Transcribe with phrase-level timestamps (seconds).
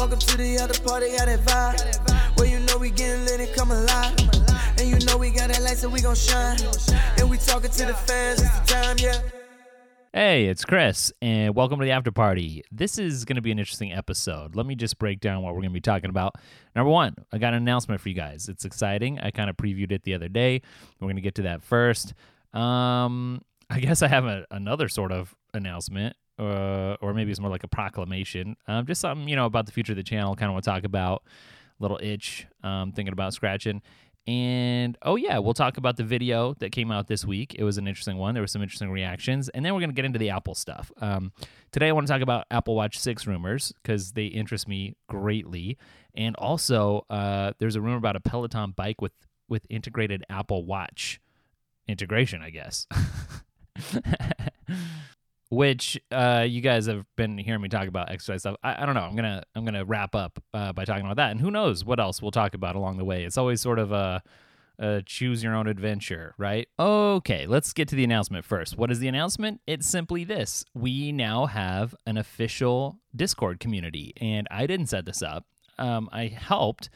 [0.00, 2.38] Welcome to the other party, got that vibe.
[2.38, 4.18] Well, you know we getting lit and come alive.
[4.78, 6.56] And you know we got that light, so we gon' shine.
[7.18, 9.20] And we talking to the fans, it's the time, yeah.
[10.14, 12.64] Hey, it's Chris, and welcome to the after party.
[12.72, 14.56] This is going to be an interesting episode.
[14.56, 16.36] Let me just break down what we're going to be talking about.
[16.74, 18.48] Number one, I got an announcement for you guys.
[18.48, 19.20] It's exciting.
[19.20, 20.62] I kind of previewed it the other day.
[20.98, 22.14] We're going to get to that first.
[22.54, 27.50] Um, I guess I have a, another sort of announcement, uh, or maybe it's more
[27.50, 28.56] like a proclamation.
[28.66, 30.34] Um, just something you know about the future of the channel.
[30.34, 31.22] Kind of want to talk about.
[31.78, 33.82] Little itch, um, thinking about scratching.
[34.26, 37.56] And oh, yeah, we'll talk about the video that came out this week.
[37.58, 38.34] It was an interesting one.
[38.34, 39.48] There were some interesting reactions.
[39.48, 40.92] And then we're going to get into the Apple stuff.
[41.00, 41.32] Um,
[41.72, 45.78] today, I want to talk about Apple Watch 6 rumors because they interest me greatly.
[46.14, 49.12] And also, uh, there's a rumor about a Peloton bike with,
[49.48, 51.20] with integrated Apple Watch
[51.88, 52.86] integration, I guess.
[55.50, 58.56] which uh, you guys have been hearing me talk about exercise stuff.
[58.62, 59.02] I, I don't know.
[59.02, 62.00] I'm gonna I'm gonna wrap up uh, by talking about that, and who knows what
[62.00, 63.24] else we'll talk about along the way.
[63.24, 64.22] It's always sort of a,
[64.78, 66.68] a choose your own adventure, right?
[66.78, 68.78] Okay, let's get to the announcement first.
[68.78, 69.60] What is the announcement?
[69.66, 75.20] It's simply this: we now have an official Discord community, and I didn't set this
[75.20, 75.46] up.
[75.78, 76.90] Um, I helped,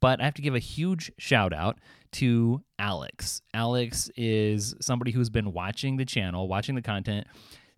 [0.00, 1.78] but I have to give a huge shout out
[2.12, 3.40] to Alex.
[3.54, 7.28] Alex is somebody who's been watching the channel, watching the content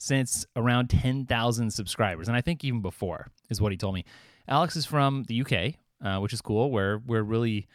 [0.02, 2.26] since around 10,000 subscribers.
[2.26, 4.04] And I think even before is what he told me.
[4.48, 6.72] Alex is from the UK, uh, which is cool.
[6.72, 7.68] We're, we're really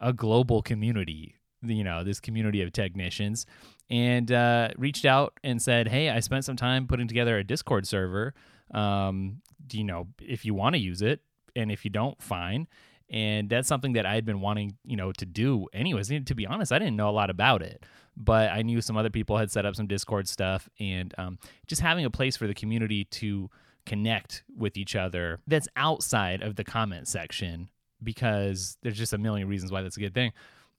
[0.00, 3.44] a global community, you know, this community of technicians.
[3.90, 7.86] And uh, reached out and said, Hey, I spent some time putting together a Discord
[7.86, 8.32] server.
[8.72, 11.20] Um, you know, if you want to use it,
[11.54, 12.66] and if you don't, fine
[13.10, 16.10] and that's something that I had been wanting, you know, to do anyways.
[16.10, 17.84] And to be honest, I didn't know a lot about it,
[18.16, 21.82] but I knew some other people had set up some Discord stuff, and um, just
[21.82, 23.50] having a place for the community to
[23.86, 27.68] connect with each other that's outside of the comment section
[28.02, 30.32] because there's just a million reasons why that's a good thing.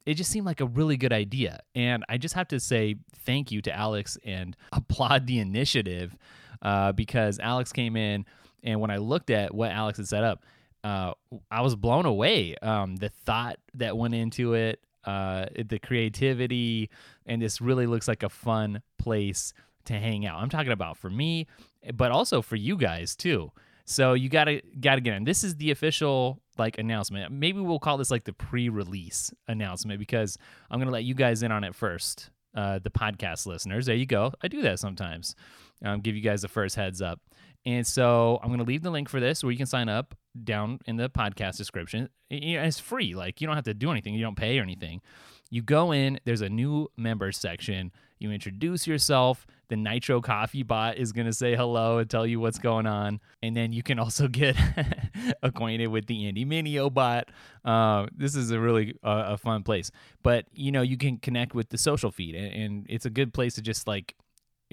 [0.05, 1.61] It just seemed like a really good idea.
[1.73, 2.95] And I just have to say
[3.25, 6.15] thank you to Alex and applaud the initiative
[6.61, 8.25] uh, because Alex came in,
[8.63, 10.43] and when I looked at what Alex had set up,
[10.85, 11.15] uh,
[11.49, 12.55] I was blown away.
[12.61, 16.91] Um, the thought that went into it, uh, the creativity,
[17.25, 19.51] and this really looks like a fun place
[19.85, 20.39] to hang out.
[20.39, 21.47] I'm talking about for me,
[21.95, 23.51] but also for you guys too.
[23.85, 25.23] So you gotta gotta get in.
[25.23, 27.31] This is the official like announcement.
[27.31, 30.37] Maybe we'll call this like the pre-release announcement because
[30.69, 32.29] I'm gonna let you guys in on it first.
[32.53, 34.31] Uh, the podcast listeners, there you go.
[34.41, 35.35] I do that sometimes.
[35.83, 37.19] Um, give you guys the first heads up.
[37.65, 40.15] And so I'm going to leave the link for this where you can sign up
[40.43, 42.09] down in the podcast description.
[42.29, 43.15] It's free.
[43.15, 44.13] Like you don't have to do anything.
[44.13, 45.01] You don't pay or anything.
[45.49, 47.91] You go in, there's a new member section.
[48.19, 49.45] You introduce yourself.
[49.67, 53.19] The Nitro Coffee bot is going to say hello and tell you what's going on.
[53.43, 54.55] And then you can also get
[55.43, 57.29] acquainted with the Andy Mineo bot.
[57.63, 59.91] Uh, this is a really uh, a fun place.
[60.23, 62.35] But, you know, you can connect with the social feed.
[62.35, 64.15] And, and it's a good place to just like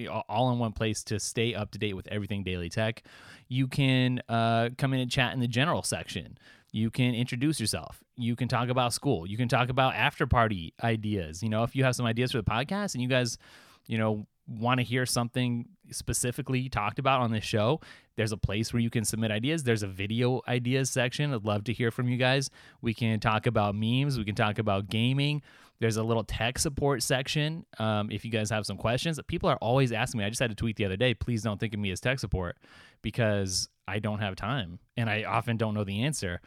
[0.07, 2.99] all in one place to stay up to date with everything Daily Tekk.
[3.47, 6.37] You can uh, come in and chat in the general section.
[6.71, 8.03] You can introduce yourself.
[8.15, 9.27] You can talk about school.
[9.27, 11.43] You can talk about after party ideas.
[11.43, 13.37] You know, if you have some ideas for the podcast and you guys,
[13.85, 17.79] you know, want to hear something specifically talked about on this show,
[18.15, 19.63] there's a place where you can submit ideas.
[19.63, 21.33] There's a video ideas section.
[21.33, 22.49] I'd love to hear from you guys.
[22.81, 24.17] We can talk about memes.
[24.17, 25.41] We can talk about gaming.
[25.79, 27.65] There's a little tech support section.
[27.77, 30.25] Um, if you guys have some questions, people are always asking me.
[30.25, 31.13] I just had a tweet the other day.
[31.13, 32.57] Please don't think of me as tech support
[33.01, 36.41] because I don't have time and I often don't know the answer.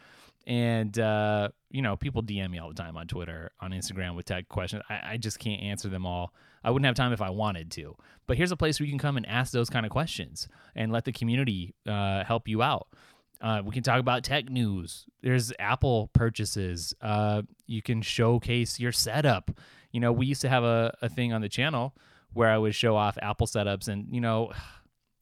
[0.46, 4.26] And uh, you know, people DM me all the time on Twitter, on Instagram with
[4.26, 4.82] tech questions.
[4.88, 6.32] I, I just can't answer them all.
[6.62, 7.96] I wouldn't have time if I wanted to.
[8.26, 10.92] But here's a place where you can come and ask those kind of questions and
[10.92, 12.88] let the community uh, help you out.
[13.40, 15.06] Uh, we can talk about tech news.
[15.22, 16.94] There's Apple purchases.
[17.00, 19.50] Uh, you can showcase your setup.
[19.92, 21.94] You know, we used to have a, a thing on the channel
[22.32, 24.52] where I would show off Apple setups, and you know,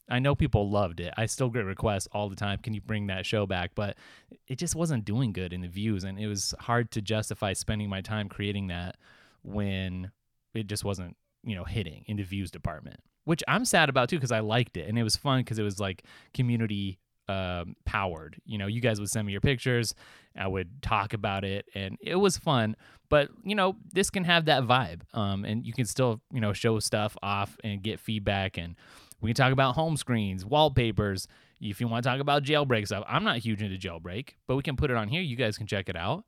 [0.09, 1.15] I know people loved it.
[1.17, 2.59] I still get requests all the time.
[2.59, 3.71] Can you bring that show back?
[3.75, 3.97] But
[4.47, 7.89] it just wasn't doing good in the views, and it was hard to justify spending
[7.89, 8.97] my time creating that
[9.43, 10.11] when
[10.53, 13.01] it just wasn't, you know, hitting in the views department.
[13.25, 15.63] Which I'm sad about too, because I liked it and it was fun because it
[15.63, 16.05] was like
[16.35, 16.99] community
[17.29, 18.41] um, powered.
[18.45, 19.95] You know, you guys would send me your pictures,
[20.37, 22.77] I would talk about it, and it was fun.
[23.09, 26.53] But you know, this can have that vibe, um, and you can still you know
[26.53, 28.77] show stuff off and get feedback, and
[29.21, 31.29] we can talk about home screens, wallpapers.
[31.61, 34.63] If you want to talk about jailbreak stuff, I'm not huge into jailbreak, but we
[34.63, 35.23] can put it on here.
[35.23, 36.25] You guys can check it out.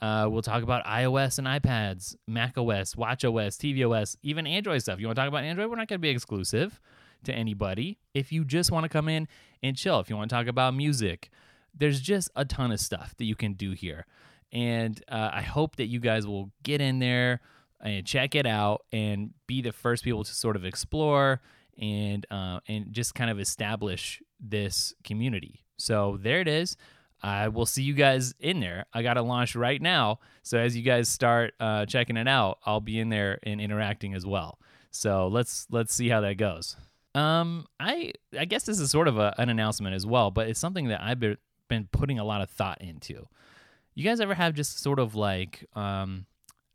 [0.00, 4.98] Uh, we'll talk about iOS and iPads, Mac OS, Watch OS, tvOS, even Android stuff.
[4.98, 5.68] You want to talk about Android?
[5.68, 6.80] We're not going to be exclusive
[7.24, 7.98] to anybody.
[8.14, 9.28] If you just want to come in
[9.62, 11.30] and chill, if you want to talk about music,
[11.74, 14.06] there's just a ton of stuff that you can do here.
[14.52, 17.40] And uh, I hope that you guys will get in there
[17.80, 21.40] and check it out and be the first people to sort of explore
[21.78, 25.64] and uh, and just kind of establish this community.
[25.76, 26.76] So there it is.
[27.22, 28.86] I will see you guys in there.
[28.92, 30.20] I got to launch right now.
[30.42, 34.14] So as you guys start uh, checking it out, I'll be in there and interacting
[34.14, 34.58] as well.
[34.90, 36.76] So let's let's see how that goes.
[37.14, 40.60] Um, I I guess this is sort of a, an announcement as well, but it's
[40.60, 41.36] something that I've been
[41.68, 43.26] been putting a lot of thought into.
[43.94, 46.26] You guys ever have just sort of like um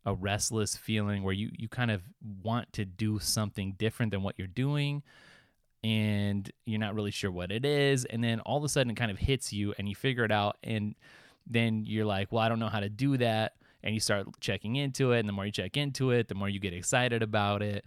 [0.06, 2.02] a restless feeling where you you kind of
[2.44, 5.04] want to do something different than what you're doing?
[5.84, 8.96] and you're not really sure what it is and then all of a sudden it
[8.96, 10.96] kind of hits you and you figure it out and
[11.46, 13.54] then you're like well i don't know how to do that
[13.84, 16.50] and you start checking into it and the more you check into it the more
[16.50, 17.86] you get excited about it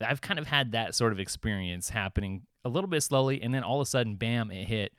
[0.00, 3.62] i've kind of had that sort of experience happening a little bit slowly and then
[3.62, 4.92] all of a sudden bam it hit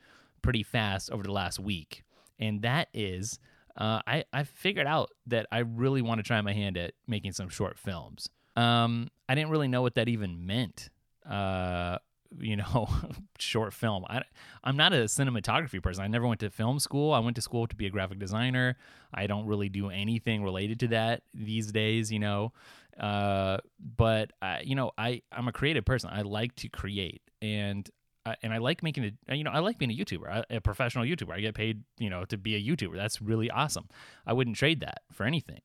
[0.46, 2.04] pretty fast over the last week.
[2.38, 3.40] And that is
[3.76, 7.32] uh, I, I figured out that i really want to try my hand at making
[7.32, 8.28] some short films.
[8.54, 10.88] Um, i didn't really know what that even meant
[11.28, 11.98] uh,
[12.38, 12.88] you know
[13.38, 14.04] short film.
[14.08, 14.22] I,
[14.62, 16.04] i'm not a cinematography person.
[16.04, 17.12] I never went to film school.
[17.12, 18.76] I went to school to be a graphic designer.
[19.12, 22.52] I don't really do anything related to that these days you know
[23.00, 23.58] uh,
[23.96, 27.88] but I, you know i i'm a creative person i like to create and
[28.42, 29.14] and I like making it.
[29.30, 31.32] You know, I like being a YouTuber, a professional YouTuber.
[31.32, 32.96] I get paid, you know, to be a YouTuber.
[32.96, 33.88] That's really awesome.
[34.26, 35.60] I wouldn't trade that for anything,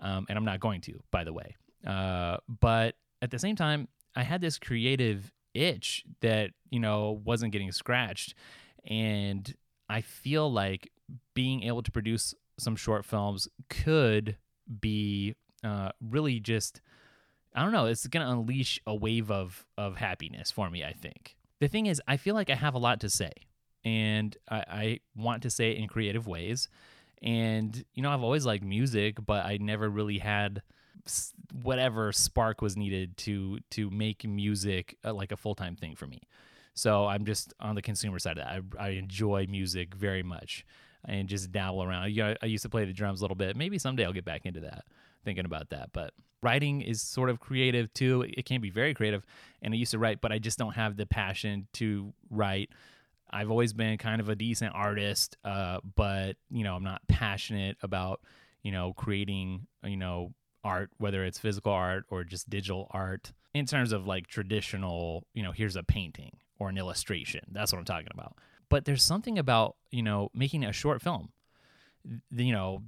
[0.00, 1.56] um, and I'm not going to, by the way.
[1.84, 7.52] Uh, but at the same time, I had this creative itch that you know wasn't
[7.52, 8.34] getting scratched
[8.86, 9.54] and
[9.88, 10.90] i feel like
[11.34, 14.36] being able to produce some short films could
[14.80, 15.34] be
[15.64, 16.80] uh, really just
[17.54, 20.92] i don't know it's going to unleash a wave of of happiness for me i
[20.92, 23.32] think the thing is i feel like i have a lot to say
[23.84, 26.68] and I, I want to say it in creative ways
[27.22, 30.62] and you know i've always liked music but i never really had
[31.62, 36.06] whatever spark was needed to to make music uh, like a full time thing for
[36.06, 36.22] me.
[36.74, 38.62] So I'm just on the consumer side of that.
[38.78, 40.66] I, I enjoy music very much
[41.04, 42.04] and just dabble around.
[42.42, 43.56] I used to play the drums a little bit.
[43.56, 44.84] Maybe someday I'll get back into that.
[45.24, 46.12] Thinking about that, but
[46.42, 48.26] writing is sort of creative too.
[48.28, 49.24] It can be very creative,
[49.62, 52.70] and I used to write, but I just don't have the passion to write.
[53.30, 57.76] I've always been kind of a decent artist, uh, but you know, I'm not passionate
[57.82, 58.20] about
[58.62, 60.34] you know creating you know
[60.64, 65.42] art, whether it's physical art or just digital art, in terms of like traditional, you
[65.42, 67.42] know, here's a painting or an illustration.
[67.52, 68.36] That's what I'm talking about.
[68.68, 71.30] But there's something about, you know, making a short film,
[72.30, 72.82] you know,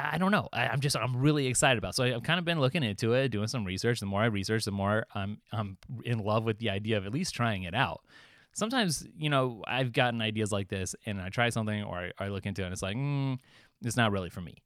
[0.00, 0.48] I don't know.
[0.52, 1.90] I, am just I'm really excited about.
[1.90, 1.96] It.
[1.96, 4.00] So I've kind of been looking into it, doing some research.
[4.00, 7.12] The more I research, the more I'm I'm in love with the idea of at
[7.12, 8.02] least trying it out.
[8.52, 12.28] Sometimes you know I've gotten ideas like this, and I try something or I, I
[12.28, 13.38] look into it, and it's like, mm,
[13.82, 14.62] it's not really for me.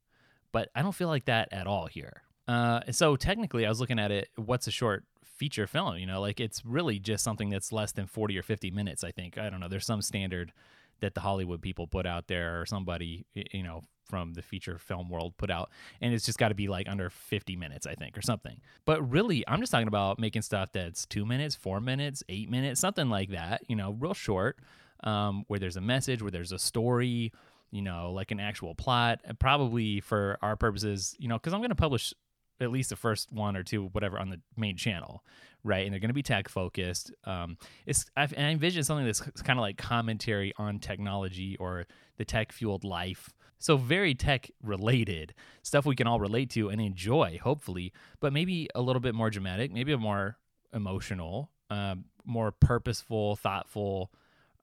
[0.52, 2.22] But I don't feel like that at all here.
[2.46, 4.28] Uh, so technically, I was looking at it.
[4.36, 5.96] What's a short feature film?
[5.96, 9.02] You know, like it's really just something that's less than forty or fifty minutes.
[9.02, 9.68] I think I don't know.
[9.68, 10.52] There's some standard
[11.00, 15.08] that the Hollywood people put out there, or somebody you know from the feature film
[15.08, 15.70] world put out,
[16.00, 18.60] and it's just got to be like under fifty minutes, I think, or something.
[18.84, 22.80] But really, I'm just talking about making stuff that's two minutes, four minutes, eight minutes,
[22.80, 23.62] something like that.
[23.68, 24.58] You know, real short,
[25.04, 27.32] um, where there's a message, where there's a story
[27.72, 29.20] you know, like an actual plot.
[29.38, 32.14] Probably for our purposes, you know, because I'm going to publish
[32.60, 35.22] at least the first one or two, whatever, on the main channel,
[35.62, 35.84] right?
[35.84, 37.12] And they're going to be tech focused.
[37.24, 41.86] Um, it's I, I envision something that's kind of like commentary on technology or
[42.16, 43.34] the tech fueled life.
[43.58, 48.68] So very tech related stuff we can all relate to and enjoy, hopefully, but maybe
[48.74, 50.36] a little bit more dramatic, maybe a more
[50.72, 54.10] emotional, um, more purposeful, thoughtful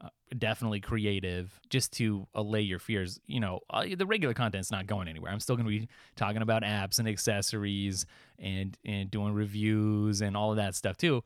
[0.03, 3.19] uh, definitely creative just to allay your fears.
[3.25, 5.31] You know, uh, the regular content's not going anywhere.
[5.31, 8.05] I'm still going to be talking about apps and accessories
[8.37, 11.23] and and doing reviews and all of that stuff too.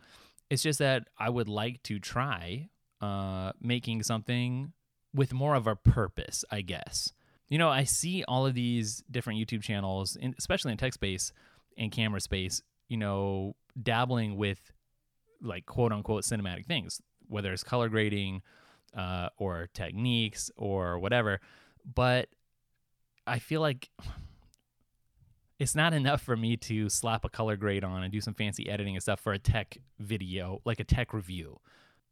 [0.50, 2.70] It's just that I would like to try
[3.02, 4.74] uh, making something
[5.14, 7.14] with more of a purpose, I guess.
[7.50, 11.32] You know, I see all of these different YouTube channels, in, especially in tech space
[11.78, 14.72] and camera space, you know, dabbling with
[15.42, 18.42] like quote unquote cinematic things, whether it's color grading
[18.96, 21.40] uh, or techniques or whatever.
[21.86, 22.30] But
[23.26, 23.90] I feel like
[25.60, 28.70] it's not enough for me to slap a color grade on and do some fancy
[28.70, 31.60] editing and stuff for a tech video, like a tech review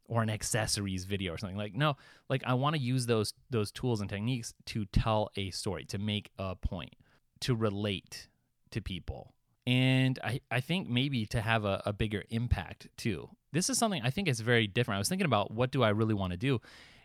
[0.07, 1.57] or an accessories video or something.
[1.57, 1.97] Like no,
[2.29, 5.97] like I want to use those those tools and techniques to tell a story, to
[5.97, 6.95] make a point,
[7.41, 8.27] to relate
[8.71, 9.33] to people.
[9.67, 14.01] And I, I think maybe to have a, a bigger impact too this is something
[14.03, 14.97] I think is very different.
[14.97, 16.59] I was thinking about what do I really want to do,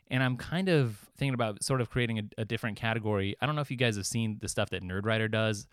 [0.09, 3.37] And I'm kind of thinking about sort of creating a, a different category.
[3.41, 5.69] I don't know if you guys have seen the stuff that Nerdwriter does.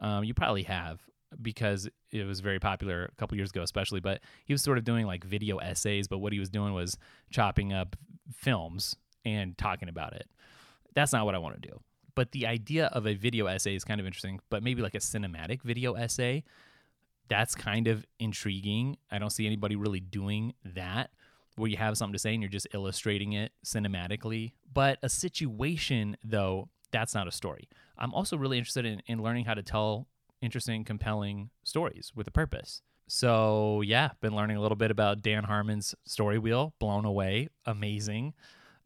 [0.00, 1.00] Um, you probably have
[1.40, 4.00] because it was very popular a couple years ago, especially.
[4.00, 6.96] But he was sort of doing like video essays, but what he was doing was
[7.30, 7.96] chopping up
[8.32, 10.28] films and talking about it.
[10.94, 11.80] That's not what I want to do.
[12.14, 14.98] But the idea of a video essay is kind of interesting, but maybe like a
[14.98, 16.44] cinematic video essay,
[17.28, 18.96] that's kind of intriguing.
[19.10, 21.10] I don't see anybody really doing that
[21.56, 24.52] where you have something to say and you're just illustrating it cinematically.
[24.72, 27.68] But a situation, though, that's not a story.
[27.98, 30.08] I'm also really interested in, in learning how to tell
[30.44, 32.82] interesting, compelling stories with a purpose.
[33.06, 38.34] So, yeah, been learning a little bit about Dan Harmon's story wheel, blown away, amazing,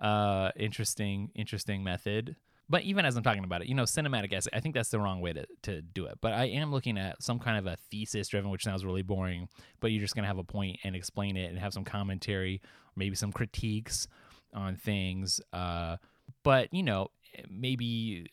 [0.00, 2.36] uh, interesting, interesting method.
[2.70, 5.00] But even as I'm talking about it, you know, cinematic essay, I think that's the
[5.00, 6.18] wrong way to, to do it.
[6.20, 9.48] But I am looking at some kind of a thesis driven, which sounds really boring,
[9.80, 12.60] but you're just going to have a point and explain it and have some commentary,
[12.94, 14.06] maybe some critiques
[14.52, 15.40] on things.
[15.52, 15.96] Uh,
[16.42, 17.08] but, you know,
[17.48, 18.26] maybe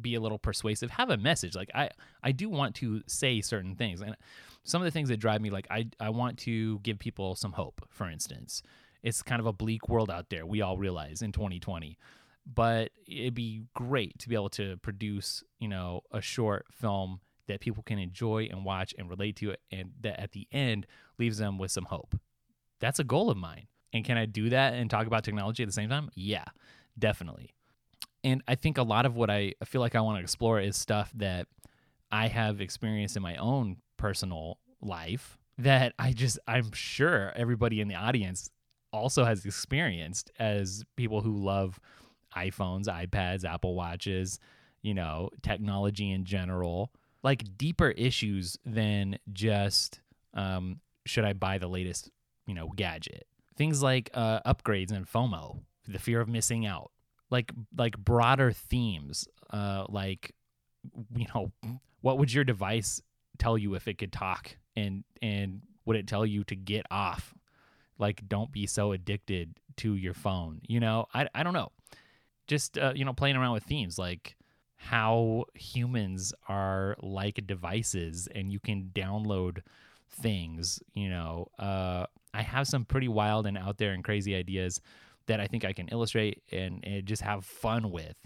[0.00, 1.54] be a little persuasive have a message.
[1.54, 1.90] Like i
[2.22, 4.00] i do want to say certain things.
[4.00, 4.16] And
[4.64, 7.52] some of the things that drive me like i i want to give people some
[7.52, 8.62] hope for instance.
[9.02, 11.98] It's kind of a bleak world out there we all realize in 2020
[12.46, 17.60] but it'd be great to be able to produce you know a short film that
[17.60, 20.86] people can enjoy and watch and relate to it and that at the end
[21.18, 22.18] leaves them with some hope.
[22.80, 23.66] That's a goal of mine.
[23.92, 26.10] And can i do that and talk about technology at the same time?
[26.14, 26.44] Yeah
[26.98, 27.53] definitely
[28.24, 30.76] and I think a lot of what I feel like I want to explore is
[30.76, 31.46] stuff that
[32.10, 37.88] I have experienced in my own personal life that I just I'm sure everybody in
[37.88, 38.50] the audience
[38.92, 41.78] also has experienced as people who love
[42.36, 44.38] iPhones, iPads, Apple Watches,
[44.82, 50.00] you know, technology in general, like deeper issues than just
[50.32, 52.10] um, should I buy the latest,
[52.46, 53.26] you know, gadget.
[53.56, 56.90] Things like uh, upgrades and FOMO, the fear of missing out,
[57.34, 60.32] like like broader themes uh like
[61.16, 61.50] you know
[62.00, 63.02] what would your device
[63.38, 67.34] tell you if it could talk and and would it tell you to get off?
[67.98, 71.06] Like don't be so addicted to your phone you know?
[71.12, 71.72] I, I don't know.
[72.46, 74.36] Just uh, you know playing around with themes like
[74.76, 79.58] how humans are like devices and you can download
[80.08, 81.48] things you know?
[81.58, 84.80] Uh, i have some pretty wild and out there and crazy ideas
[85.26, 88.16] that I think I can illustrate and, and just have fun with.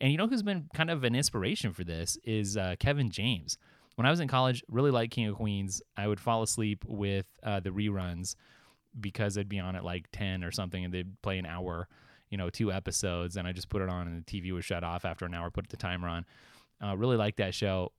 [0.00, 3.58] And you know who's been kind of an inspiration for this is uh, Kevin James.
[3.96, 5.82] When I was in college, really liked King of Queens.
[5.96, 8.34] I would fall asleep with uh, the reruns
[8.98, 11.86] because they'd be on at like 10 or something and they'd play an hour,
[12.30, 13.36] you know, two episodes.
[13.36, 15.50] And I just put it on and the TV was shut off after an hour,
[15.50, 16.24] put the timer on.
[16.82, 17.92] Uh, really liked that show,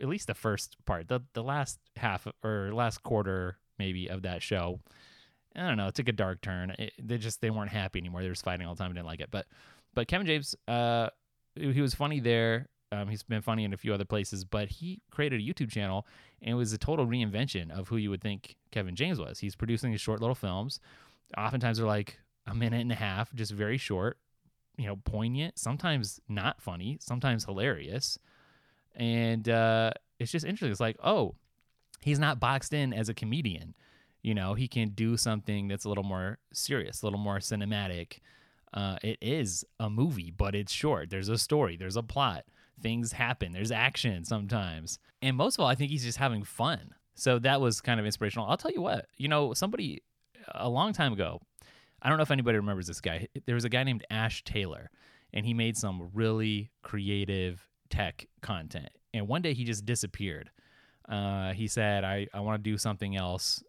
[0.00, 1.08] at least the first part.
[1.08, 4.78] The, the last half or last quarter, maybe, of that show
[5.58, 6.70] I don't know, it took a dark turn.
[6.78, 8.22] It, they just they weren't happy anymore.
[8.22, 8.92] They were fighting all the time.
[8.92, 9.30] I didn't like it.
[9.30, 9.46] But
[9.94, 11.08] but Kevin James, uh,
[11.56, 12.68] he was funny there.
[12.90, 16.06] Um, he's been funny in a few other places, but he created a YouTube channel
[16.40, 19.40] and it was a total reinvention of who you would think Kevin James was.
[19.40, 20.80] He's producing these short little films.
[21.36, 24.16] Oftentimes they're like a minute and a half, just very short,
[24.78, 28.18] you know, poignant, sometimes not funny, sometimes hilarious.
[28.94, 30.70] And uh, it's just interesting.
[30.70, 31.34] It's like, oh,
[32.00, 33.74] he's not boxed in as a comedian
[34.22, 38.18] you know he can do something that's a little more serious a little more cinematic.
[38.74, 41.10] Uh, it is a movie but it's short.
[41.10, 42.44] There's a story there's a plot
[42.80, 44.98] things happen there's action sometimes.
[45.20, 46.94] And most of all i think he's just having fun.
[47.14, 48.46] So that was kind of inspirational.
[48.48, 50.02] I'll tell you what you know somebody
[50.54, 51.40] a long time ago
[52.00, 54.90] i don't know if anybody remembers this guy there was a guy named ash taylor
[55.32, 58.88] and he made some really creative tech content.
[59.14, 60.50] And one day he just disappeared.
[61.08, 63.62] Uh, he said i, I want to do something else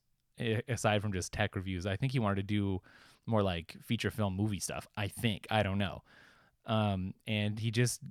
[0.68, 1.86] aside from just tech reviews.
[1.86, 2.82] I think he wanted to do
[3.26, 4.88] more like feature film movie stuff.
[4.98, 6.04] I think I don't know.
[6.66, 8.02] Um, and he just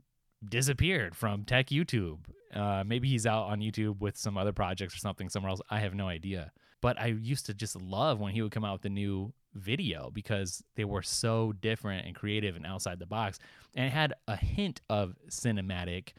[0.47, 2.19] disappeared from tech YouTube.
[2.55, 5.61] Uh, maybe he's out on YouTube with some other projects or something somewhere else.
[5.71, 6.53] I have no idea.
[6.81, 10.11] But I used to just love when he would come out with a new video
[10.13, 13.39] because they were so different and creative and outside the box,
[13.75, 16.11] and it had a hint of cinematic.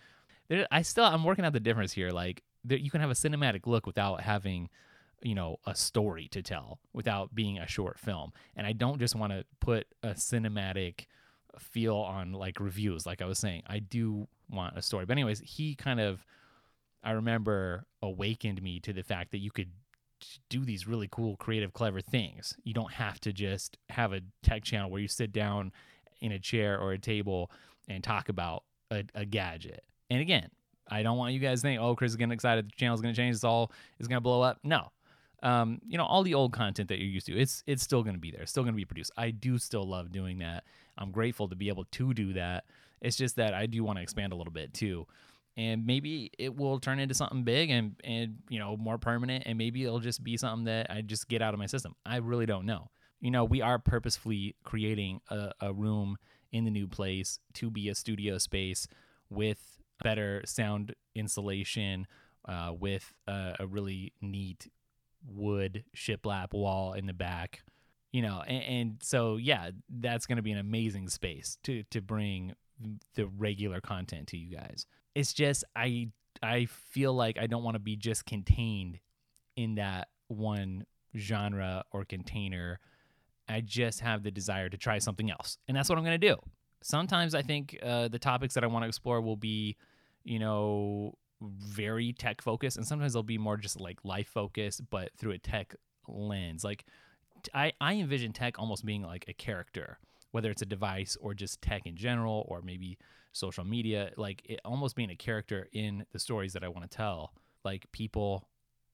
[0.49, 2.09] There, I still I'm working out the difference here.
[2.09, 4.69] Like there, you can have a cinematic look without having
[5.21, 9.15] you know a story to tell without being a short film and i don't just
[9.15, 11.05] want to put a cinematic
[11.57, 15.39] feel on like reviews like i was saying i do want a story but anyways
[15.41, 16.25] he kind of
[17.03, 19.71] i remember awakened me to the fact that you could
[20.49, 24.63] do these really cool creative clever things you don't have to just have a tech
[24.63, 25.71] channel where you sit down
[26.21, 27.49] in a chair or a table
[27.87, 30.49] and talk about a, a gadget and again
[30.89, 32.65] I don't want you guys to think, oh, Chris is getting excited.
[32.65, 33.35] The channel's going to change.
[33.35, 34.59] It's all is going to blow up.
[34.63, 34.91] No,
[35.43, 38.15] um, you know, all the old content that you're used to, it's it's still going
[38.15, 39.11] to be there, it's still going to be produced.
[39.17, 40.63] I do still love doing that.
[40.97, 42.65] I'm grateful to be able to do that.
[43.01, 45.07] It's just that I do want to expand a little bit too.
[45.55, 49.57] And maybe it will turn into something big and and you know more permanent, and
[49.57, 51.95] maybe it'll just be something that I just get out of my system.
[52.05, 52.89] I really don't know.
[53.21, 56.17] You know, we are purposefully creating a, a room
[56.51, 58.87] in the new place to be a studio space
[59.29, 62.07] with better sound insulation,
[62.47, 64.69] uh, with a, a really neat
[65.25, 67.61] wood shiplap wall in the back
[68.11, 72.01] you know and, and so yeah that's going to be an amazing space to to
[72.01, 72.55] bring
[73.15, 74.85] the regular content to you guys.
[75.15, 76.09] It's just i
[76.41, 78.99] i feel like i don't want to be just contained
[79.55, 80.85] in that one
[81.17, 82.79] genre or container.
[83.47, 86.27] I just have the desire to try something else and that's what i'm going to
[86.27, 86.37] do.
[86.81, 89.75] Sometimes i think uh, the topics that i want to explore will be
[90.23, 95.11] you know very tech focused and sometimes they'll be more just like life focused but
[95.17, 95.75] through a tech
[96.07, 96.63] lens.
[96.63, 96.85] Like
[97.53, 99.99] I, I envision tech almost being like a character
[100.31, 102.97] whether it's a device or just tech in general or maybe
[103.31, 106.97] social media like it almost being a character in the stories that i want to
[106.97, 107.33] tell.
[107.63, 108.47] Like people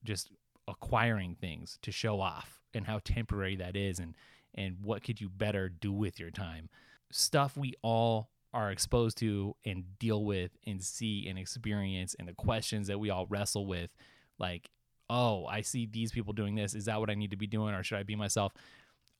[0.03, 0.29] just
[0.67, 4.15] acquiring things to show off and how temporary that is and
[4.53, 6.69] and what could you better do with your time.
[7.11, 12.33] Stuff we all are exposed to and deal with and see and experience and the
[12.33, 13.91] questions that we all wrestle with
[14.39, 14.69] like
[15.09, 16.73] oh i see these people doing this.
[16.73, 18.53] Is that what i need to be doing or should i be myself?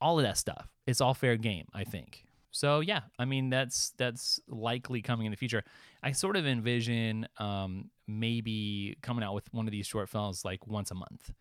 [0.02, 0.68] All of that stuff.
[0.88, 2.26] It's all fair game i think.
[2.52, 5.64] So yeah i mean that's that's likely coming in the future.
[6.02, 10.66] I sort of envision um, maybe coming out with one of these short films like
[10.66, 11.34] once a month.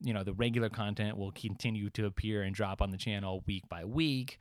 [0.00, 3.68] You know the regular content will continue to appear and drop on the channel week
[3.70, 4.38] by week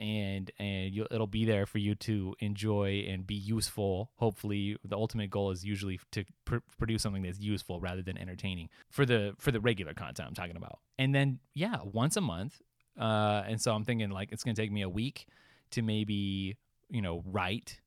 [0.00, 4.10] and and it'll be there for you to enjoy and be useful.
[4.16, 8.70] Hopefully, the ultimate goal is usually to pr- produce something that's useful rather than entertaining
[8.88, 10.78] for the for the regular content I'm talking about.
[10.98, 12.62] And then yeah, once a month.
[12.98, 15.26] Uh, and so I'm thinking like it's gonna take me a week
[15.72, 16.56] to maybe
[16.88, 17.80] you know write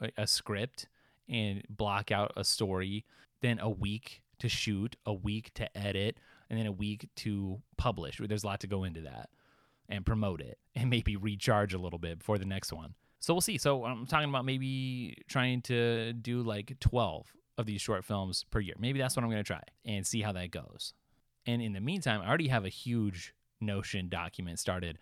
[0.00, 0.86] a, a script
[1.28, 3.04] and block out a story,
[3.42, 8.20] then a week to shoot, a week to edit, and then a week to publish.
[8.24, 9.28] There's a lot to go into that
[9.88, 12.94] and promote it and maybe recharge a little bit before the next one.
[13.20, 13.58] So we'll see.
[13.58, 17.26] So I'm talking about maybe trying to do like 12
[17.58, 18.76] of these short films per year.
[18.78, 20.94] Maybe that's what I'm going to try and see how that goes.
[21.44, 24.98] And in the meantime, I already have a huge Notion document started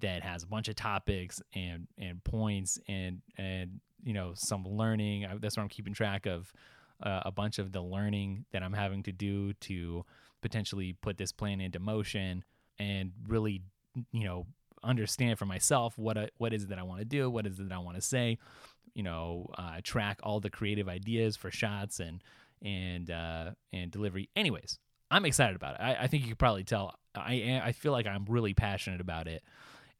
[0.00, 5.26] that has a bunch of topics and and points and and you know some learning.
[5.40, 6.52] That's what I'm keeping track of.
[7.02, 10.04] Uh, a bunch of the learning that I'm having to do to
[10.40, 12.44] potentially put this plan into motion
[12.78, 13.62] and really
[14.12, 14.46] you know
[14.82, 17.58] understand for myself what I, what is it that I want to do, what is
[17.58, 18.38] it that I want to say,
[18.94, 22.22] you know, uh, track all the creative ideas for shots and
[22.62, 24.28] and uh, and delivery.
[24.36, 24.78] Anyways,
[25.10, 25.80] I'm excited about it.
[25.80, 26.94] I, I think you can probably tell.
[27.14, 29.42] I I feel like I'm really passionate about it,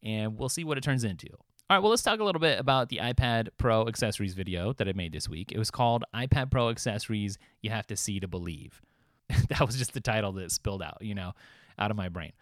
[0.01, 1.29] and we'll see what it turns into.
[1.69, 4.87] All right, well, let's talk a little bit about the iPad Pro accessories video that
[4.87, 5.51] I made this week.
[5.51, 8.81] It was called iPad Pro Accessories You Have to See to Believe.
[9.49, 11.31] that was just the title that spilled out, you know,
[11.79, 12.33] out of my brain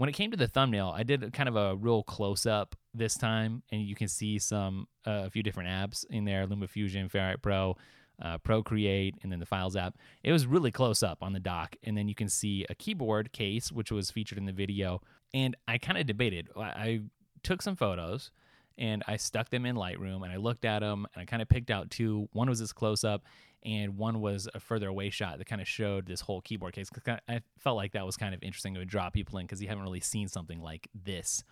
[0.00, 3.18] when it came to the thumbnail, I did kind of a real close up this
[3.18, 7.42] time, and you can see some uh, a few different apps in there: LumaFusion, Ferrite
[7.42, 7.76] Pro,
[8.22, 9.98] uh, Procreate, and then the Files app.
[10.22, 13.30] It was really close up on the dock, and then you can see a keyboard
[13.32, 15.02] case, which was featured in the video.
[15.34, 16.48] And I kind of debated.
[16.56, 17.02] I
[17.42, 18.30] took some photos
[18.78, 21.48] and I stuck them in Lightroom and I looked at them and I kind of
[21.48, 22.28] picked out two.
[22.32, 23.22] One was this close up
[23.64, 26.88] and one was a further away shot that kind of showed this whole keyboard case.
[27.28, 29.84] I felt like that was kind of interesting to draw people in because you haven't
[29.84, 31.44] really seen something like this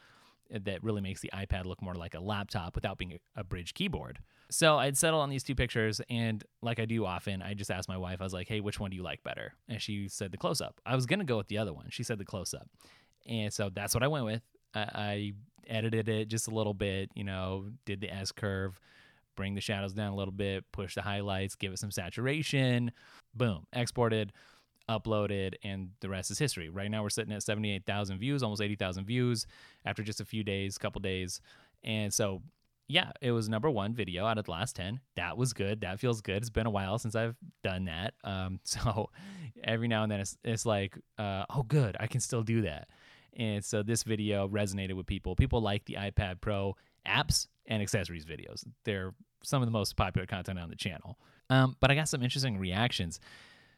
[0.54, 3.74] uh, that really makes the iPad look more like a laptop without being a, Brydge
[3.74, 4.20] keyboard.
[4.50, 7.88] So I'd settle on these two pictures, and like I do often, I just asked
[7.88, 9.52] my wife, I was like, hey, which one do you like better?
[9.68, 10.80] And she said the close up.
[10.86, 11.88] I was going to go with the other one.
[11.90, 12.66] She said the close up.
[13.26, 14.42] And so that's what I went with.
[14.74, 15.32] I, I
[15.68, 18.80] edited it just a little bit, you know, did the S curve,
[19.38, 22.90] bring the shadows down a little bit, push the highlights, give it some saturation,
[23.34, 24.32] boom, exported,
[24.90, 26.68] uploaded, and the rest is history.
[26.68, 29.46] Right now we're sitting at 78,000 views, almost 80,000 views
[29.84, 31.40] after just a few days, couple days.
[31.84, 32.42] And so,
[32.88, 34.98] yeah, it was number one video out of the last 10.
[35.14, 35.82] That was good.
[35.82, 36.38] That feels good.
[36.38, 38.14] It's been a while since I've done that.
[38.24, 39.08] Um, so
[39.62, 42.88] every now and then it's, it's like, uh, oh, good, I can still do that.
[43.36, 45.36] And so this video resonated with people.
[45.36, 46.74] People like the iPad Pro
[47.06, 48.64] apps and accessories videos.
[48.84, 51.18] They're some of the most popular content on the channel.
[51.50, 53.20] Um, but I got some interesting reactions.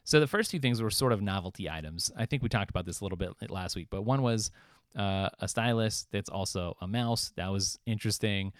[0.05, 2.11] So the first two things were sort of novelty items.
[2.16, 4.51] I think we talked about this a little bit last week, but one was
[4.96, 7.33] uh, a stylus that's also a mouse.
[7.37, 8.53] That was interesting.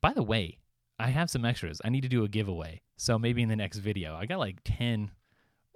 [0.00, 0.58] By the way,
[0.98, 1.80] I have some extras.
[1.84, 2.82] I need to do a giveaway.
[2.96, 5.10] So maybe in the next video, I got like 10,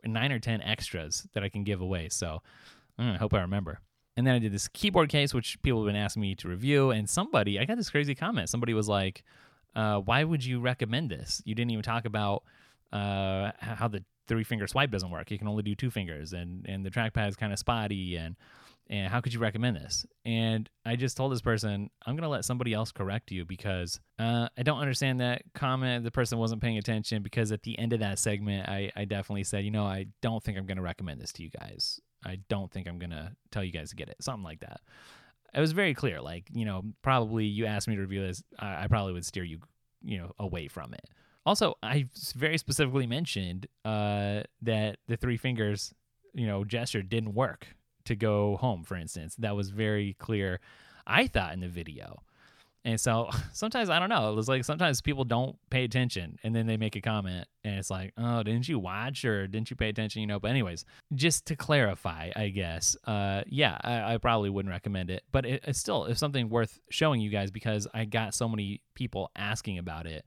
[0.05, 2.09] nine or 10 extras that I can give away.
[2.09, 2.43] So
[2.99, 3.81] I hope I remember.
[4.17, 6.91] And then I did this keyboard case, which people have been asking me to review.
[6.91, 8.49] And somebody, I got this crazy comment.
[8.49, 9.25] Somebody was like,
[9.75, 11.43] uh, "Why would you recommend this?
[11.45, 12.43] You didn't even talk about
[12.93, 15.31] uh, how the three finger swipe doesn't work.
[15.31, 18.37] You can only do two fingers, and and the trackpad is kind of spotty, and
[18.89, 20.05] and how could you recommend this?
[20.25, 24.49] And I just told this person, I'm gonna let somebody else correct you because uh,
[24.57, 26.05] I don't understand that comment.
[26.05, 29.45] The person wasn't paying attention because at the end of that segment, I I definitely
[29.45, 32.01] said, you know, I don't think I'm gonna recommend this to you guys.
[32.25, 34.81] I don't think I'm gonna tell you guys to get it, something like that.
[35.55, 38.85] It was very clear, like you know, probably you asked me to review this, I,
[38.85, 39.59] I probably would steer you,
[40.03, 41.09] you know, away from it.
[41.47, 45.93] Also, I very specifically mentioned uh, that the three fingers,
[46.33, 47.69] you know, gesture didn't work
[48.07, 49.37] to go home, for instance.
[49.37, 50.61] That was very clear,
[51.07, 52.23] I thought, in the video.
[52.85, 54.31] And so sometimes I don't know.
[54.33, 57.77] It was like sometimes people don't pay attention and then they make a comment and
[57.77, 60.21] it's like, oh, didn't you watch or didn't you pay attention?
[60.21, 64.73] You know, but anyways, just to clarify, I guess, uh, yeah, I, I probably wouldn't
[64.73, 68.35] recommend it, but it, it's still it's something worth showing you guys because I got
[68.35, 70.25] so many people asking about it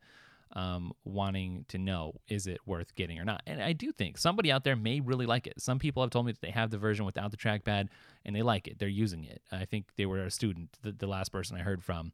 [0.54, 3.44] um, wanting to know is it worth getting or not.
[3.46, 5.62] And I do think somebody out there may really like it.
[5.62, 7.90] Some people have told me that they have the version without the trackpad
[8.26, 8.80] and they like it.
[8.80, 9.42] They're using it.
[9.52, 12.12] I think they were a student, the, the last person I heard from,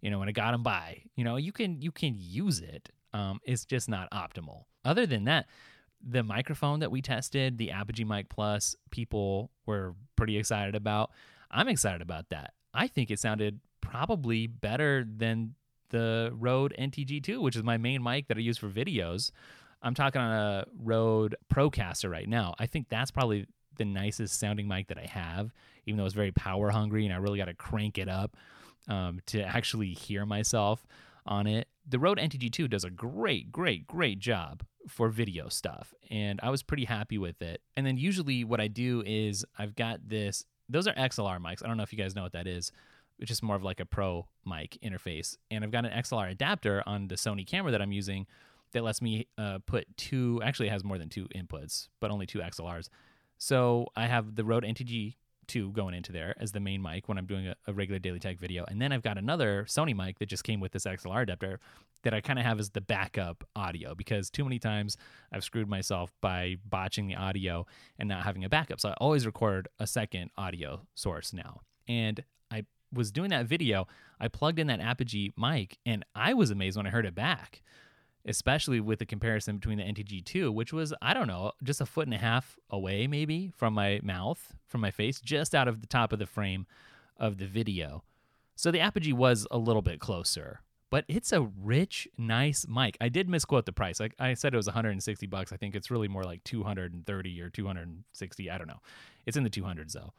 [0.00, 1.02] you know, and it got them by.
[1.14, 2.90] You know, you can you can use it.
[3.12, 4.64] Um, it's just not optimal.
[4.84, 5.46] Other than that,
[6.06, 11.10] the microphone that we tested, the Apogee Mic Plus, people were pretty excited about.
[11.50, 12.52] I'm excited about that.
[12.74, 15.54] I think it sounded probably better than
[15.90, 19.30] the Rode NTG2, which is my main mic that I use for videos.
[19.82, 22.54] I'm talking on a Rode Procaster right now.
[22.58, 25.52] I think that's probably the nicest sounding mic that I have,
[25.86, 28.36] even though it's very power hungry and I really got to crank it up
[28.88, 30.86] um, to actually hear myself
[31.26, 31.68] on it.
[31.88, 36.62] The Rode NTG2 does a great, great, great job for video stuff, and I was
[36.62, 37.60] pretty happy with it.
[37.76, 40.44] And then usually what I do is I've got this.
[40.68, 41.64] Those are XLR mics.
[41.64, 42.72] I don't know if you guys know what that is
[43.18, 45.36] which is more of like a pro mic interface.
[45.50, 48.26] And I've got an XLR adapter on the Sony camera that I'm using
[48.72, 52.40] that lets me uh, put two, actually, has more than two inputs, but only two
[52.40, 52.88] XLRs.
[53.38, 55.14] So I have the Rode NTG
[55.46, 58.18] 2 going into there as the main mic when I'm doing a, a, regular Daily
[58.18, 58.64] Tekk video.
[58.68, 61.60] And then I've got another Sony mic that just came with this XLR adapter
[62.02, 64.96] that I kind of have as the backup audio because too many times
[65.32, 67.66] I've screwed myself by botching the audio
[67.98, 68.80] and not having a backup.
[68.80, 71.62] So I always record a second audio source now.
[71.88, 73.86] And I was doing that video,
[74.20, 77.62] I plugged in that Apogee mic and I was amazed when I heard it back,
[78.26, 82.06] especially with the comparison between the NTG2, which was, I don't know, just a foot
[82.06, 85.86] and a half away maybe from my mouth, from my face, just out of the
[85.86, 86.66] top of the frame
[87.16, 88.02] of the video.
[88.56, 90.60] So the Apogee was a little bit closer,
[90.90, 92.96] but it's a rich, nice mic.
[93.00, 94.00] I did misquote the price.
[94.00, 95.52] Like I said, it was 160 bucks.
[95.52, 98.50] I think it's really more like 230 or 260.
[98.50, 98.80] I don't know.
[99.24, 100.12] It's in the 200s though.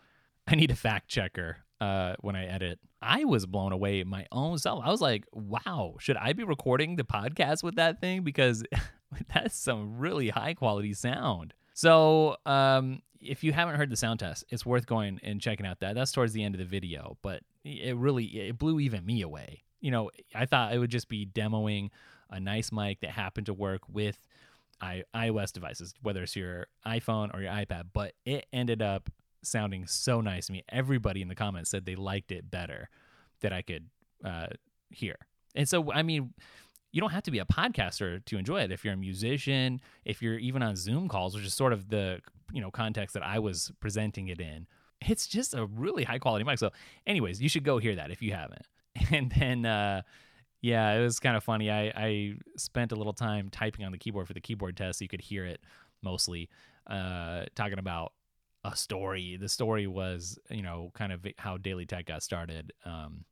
[0.47, 2.79] I need a fact checker uh, when I edit.
[3.01, 4.81] I was blown away my own self.
[4.83, 8.23] I was like, wow, should I be recording the podcast with that thing?
[8.23, 8.63] Because
[9.33, 11.53] that's some really high quality sound.
[11.73, 15.79] So, um, if you haven't heard the sound test, it's worth going and checking out
[15.79, 15.95] that.
[15.95, 19.63] That's towards the end of the video, but it really it blew even me away.
[19.81, 21.89] You know, I thought it would just be demoing
[22.29, 24.17] a nice mic that happened to work with
[24.81, 29.09] I, iOS devices, whether it's your iPhone or your iPad, but it ended up
[29.47, 30.63] sounding so nice to me.
[30.69, 32.89] Everybody in the comments said they liked it better
[33.41, 33.85] that I could
[34.23, 34.47] uh,
[34.89, 35.15] hear.
[35.55, 36.33] And so, I mean,
[36.91, 38.71] you don't have to be a podcaster to enjoy it.
[38.71, 42.19] If you're a musician, if you're even on Zoom calls, which is sort of the
[42.53, 44.67] you know context that I was presenting it in,
[45.01, 46.59] it's just a really high quality mic.
[46.59, 46.71] So,
[47.05, 48.65] anyways, you should go hear that if you haven't.
[49.11, 50.01] And then, uh,
[50.59, 51.69] yeah, it was kind of funny.
[51.69, 55.03] I, I spent a little time typing on the keyboard for the keyboard test, so
[55.03, 55.61] you could hear it
[56.01, 56.49] mostly.
[56.87, 58.13] Uh, talking about
[58.63, 59.37] a story.
[59.39, 63.25] The story was, you know, kind of how Daily Tekk got started um,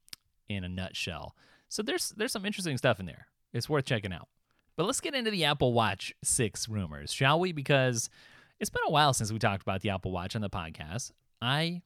[0.48, 1.36] in a nutshell.
[1.70, 3.28] So there's there's some interesting stuff in there.
[3.54, 4.28] It's worth checking out.
[4.76, 7.54] But let's get into the Apple Watch 6 rumors, shall we?
[7.54, 8.10] Because
[8.60, 11.12] it's been a while since we talked about the Apple Watch on the podcast.
[11.42, 11.82] I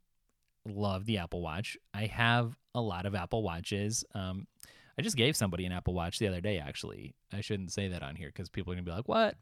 [0.66, 1.78] love the Apple Watch.
[1.94, 4.04] I have a lot of Apple Watches.
[4.16, 4.48] Um,
[4.98, 7.14] I just gave somebody an Apple Watch the other day, actually.
[7.32, 9.36] I shouldn't say that on here because people are going to be like, what?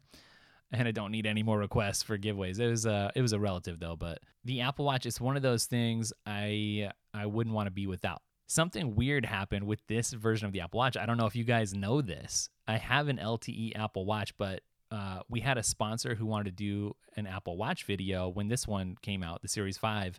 [0.70, 2.60] And I don't need any more requests for giveaways.
[2.60, 5.42] It was a it was a relative though, but the Apple Watch is one of
[5.42, 8.22] those things I I wouldn't want to be without.
[8.46, 10.96] Something weird happened with this version of the Apple Watch.
[10.96, 12.48] I don't know if you guys know this.
[12.66, 16.64] I have an LTE Apple Watch, but uh, we had a sponsor who wanted to
[16.64, 20.18] do an Apple Watch video when this one came out, the Series Five.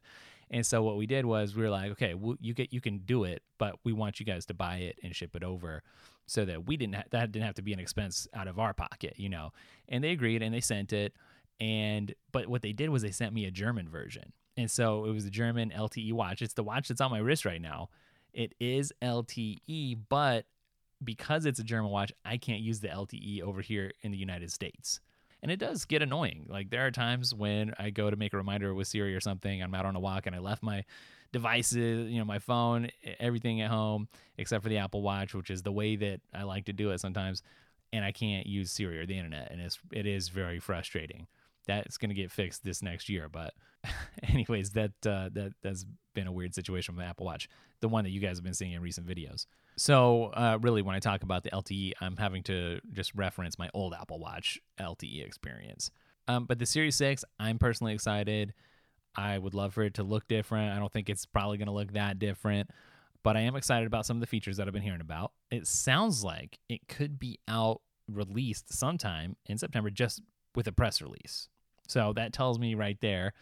[0.51, 2.99] And so what we did was we were like, okay, well, you get you can
[2.99, 5.83] do it, but we want you guys to buy it and ship it over
[6.29, 8.73] so that we didn't ha- that didn't have to be an expense out of our
[8.73, 9.51] pocket, you know.
[9.87, 11.13] And they agreed and they sent it.
[11.59, 14.31] And but what they did was they sent me a German version.
[14.55, 16.41] And so it was a German LTE watch.
[16.41, 17.89] It's the watch that's on my wrist right now.
[18.33, 20.45] It is LTE, but
[21.03, 24.51] because it's a German watch, I can't use the LTE over here in the United
[24.51, 24.99] States.
[25.41, 26.45] And it does get annoying.
[26.49, 29.63] Like there are times when I go to make a reminder with Siri or something,
[29.63, 30.83] I'm out on a walk and I left my
[31.31, 32.89] devices, you know, my phone,
[33.19, 36.65] everything at home except for the Apple Watch, which is the way that I like
[36.65, 37.43] to do it sometimes,
[37.91, 41.27] and I can't use Siri or the internet, and it's it is very frustrating.
[41.67, 43.53] That's going to get fixed this next year, but
[44.23, 47.49] anyways, that uh, that that's been a weird situation with Apple Watch,
[47.81, 49.45] the one that you guys have been seeing in recent videos.
[49.77, 53.69] So, uh, really, when I talk about the LTE, I'm having to just reference my
[53.73, 55.91] old Apple Watch LTE experience.
[56.27, 58.53] Um, but the Series 6, I'm personally excited.
[59.15, 60.73] I would love for it to look different.
[60.73, 62.69] I don't think it's probably going to look that different,
[63.23, 65.31] but I am excited about some of the features that I've been hearing about.
[65.51, 70.21] It sounds like it could be out released sometime in September just
[70.55, 71.49] with a press release.
[71.87, 73.33] So that tells me right there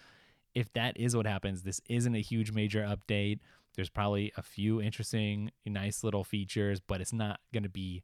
[0.58, 3.38] if that is what happens, this isn't a huge major update.
[3.76, 8.02] There's probably a few interesting, nice little features, but it's not going to be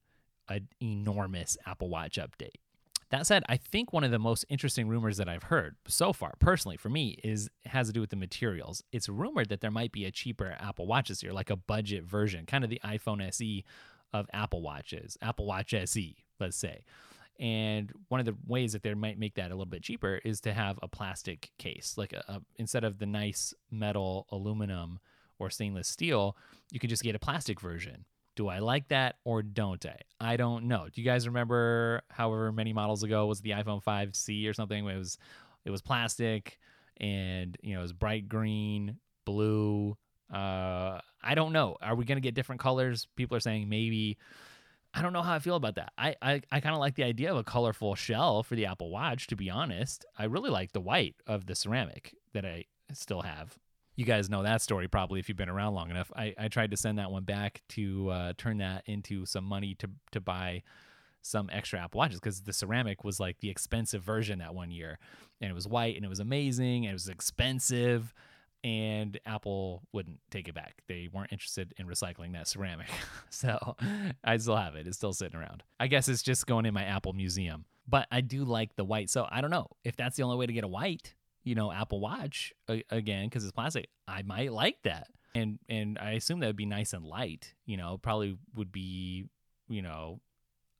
[0.47, 2.59] an enormous Apple Watch update.
[3.13, 6.33] That said, I think one of the most interesting rumors that I've heard so far,
[6.39, 8.83] personally for me, is has to do with the materials.
[8.91, 12.05] It's rumored that there might be a cheaper Apple Watch this year, like a budget
[12.05, 13.63] version, kind of the iPhone SE
[14.13, 16.85] of Apple Watches, Apple Watch SE, let's say.
[17.39, 20.41] And one of the ways that they might make that a little bit cheaper is
[20.41, 24.97] to have a plastic case, like a, a instead of the nice metal, aluminum,
[25.37, 26.35] or stainless steel,
[26.71, 28.05] you can just get a plastic version.
[28.35, 29.97] Do I like that or don't I?
[30.19, 30.87] I don't know.
[30.91, 34.87] Do you guys remember however many models ago was the iPhone 5C or something?
[34.87, 35.17] It was
[35.65, 36.59] it was plastic
[36.97, 39.95] and you know it was bright green, blue.
[40.33, 41.77] Uh, I don't know.
[41.81, 43.07] Are we gonna get different colors?
[43.15, 44.17] People are saying maybe.
[44.95, 45.91] I don't know how I feel about that.
[45.97, 48.89] I I, I kind of like the idea of a colorful shell for the Apple
[48.89, 49.27] Watch.
[49.27, 53.59] To be honest, I really like the white of the ceramic that I still have
[53.95, 56.11] you guys know that story probably if you've been around long enough.
[56.15, 59.75] I, I tried to send that one back to uh, turn that into some money
[59.75, 60.63] to to buy
[61.21, 64.99] some extra Apple Watches because the ceramic was like the expensive version that one year,
[65.41, 68.13] and it was white and it was amazing and it was expensive,
[68.63, 70.81] and Apple wouldn't take it back.
[70.87, 72.87] They weren't interested in recycling that ceramic,
[73.29, 73.75] so
[74.23, 74.87] I still have it.
[74.87, 75.63] It's still sitting around.
[75.79, 77.65] I guess it's just going in my Apple museum.
[77.85, 80.45] But I do like the white, so I don't know if that's the only way
[80.45, 84.77] to get a white you know Apple Watch again because it's plastic, I might like
[84.83, 85.07] that.
[85.35, 87.53] And and I assume that would be nice and light.
[87.65, 89.25] You know, probably would be
[89.67, 90.19] you know,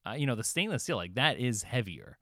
[0.05, 2.17] uh, you know the stainless steel like that is heavier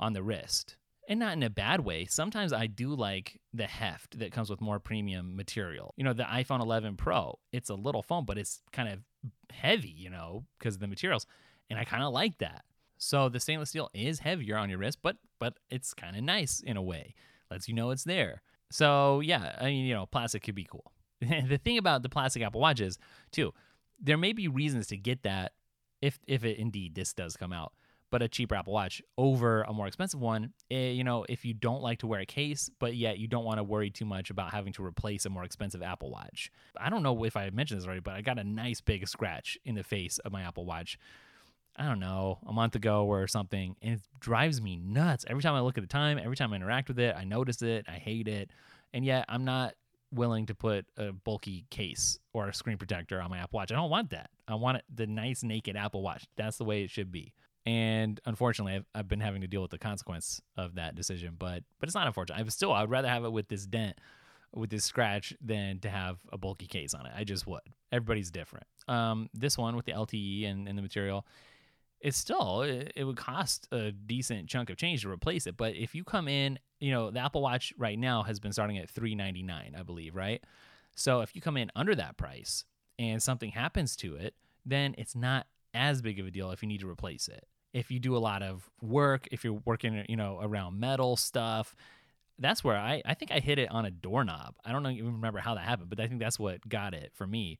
[0.00, 0.76] on the wrist
[1.08, 2.06] and not in a bad way.
[2.06, 5.94] Sometimes I do like the heft that comes with more premium material.
[5.96, 9.00] You know, the iPhone 11 Pro, it's a little phone, but it's kind of
[9.50, 11.26] heavy, you know, because of the materials.
[11.70, 12.64] And I kind of like that.
[12.96, 16.60] So the stainless steel is heavier on your wrist, but but it's kind of nice
[16.60, 17.14] in a way
[17.50, 18.42] lets you know it's there.
[18.70, 20.92] So yeah, I mean, you know, plastic could be cool.
[21.20, 22.98] the thing about the plastic Apple Watches,
[23.30, 23.52] too,
[24.00, 25.52] there may be reasons to get that
[26.02, 27.72] if if it indeed this does come out,
[28.10, 30.52] but a cheaper Apple Watch over a more expensive one.
[30.70, 33.44] Eh, you know, if you don't like to wear a case, but yet you don't
[33.44, 36.50] want to worry too much about having to replace a more expensive Apple Watch.
[36.78, 39.56] I don't know if I mentioned this already, but I got a nice big scratch
[39.64, 40.98] in the face of my Apple Watch
[41.76, 45.24] I don't know, a month ago or something, and it drives me nuts.
[45.28, 47.62] Every time I look at the time, every time I interact with it, I notice
[47.62, 48.50] it, I hate it,
[48.92, 49.74] and yet I'm not
[50.12, 53.72] willing to put a bulky case or a screen protector on my Apple Watch.
[53.72, 54.30] I don't want that.
[54.46, 56.26] I want it, the nice naked Apple Watch.
[56.36, 57.32] That's the way it should be.
[57.66, 61.34] And unfortunately, I've, I've been having to deal with the consequence of that decision.
[61.38, 62.38] But but it's not unfortunate.
[62.38, 63.98] I would still I'd rather have it with this dent,
[64.54, 67.12] with this scratch, than to have a bulky case on it.
[67.16, 67.62] I just would.
[67.90, 68.66] Everybody's different.
[68.86, 71.26] Um, this one with the LTE and, and the material,
[72.04, 75.56] it's still it, it, would cost a decent chunk of change to replace it.
[75.56, 78.76] But if you come in, you know, the Apple Watch right now has been starting
[78.78, 80.44] at three ninety nine, I believe, right?
[80.94, 82.64] So if you come in under that price
[82.98, 84.34] and something happens to it,
[84.66, 87.46] then it's not as big of a deal if you need to replace it.
[87.72, 91.74] If you do a lot of work, if you're working, you know, around metal stuff,
[92.38, 94.54] that's where I, I think I hit it on a doorknob.
[94.64, 97.26] I don't even remember how that happened, but I think that's what got it for
[97.26, 97.58] me.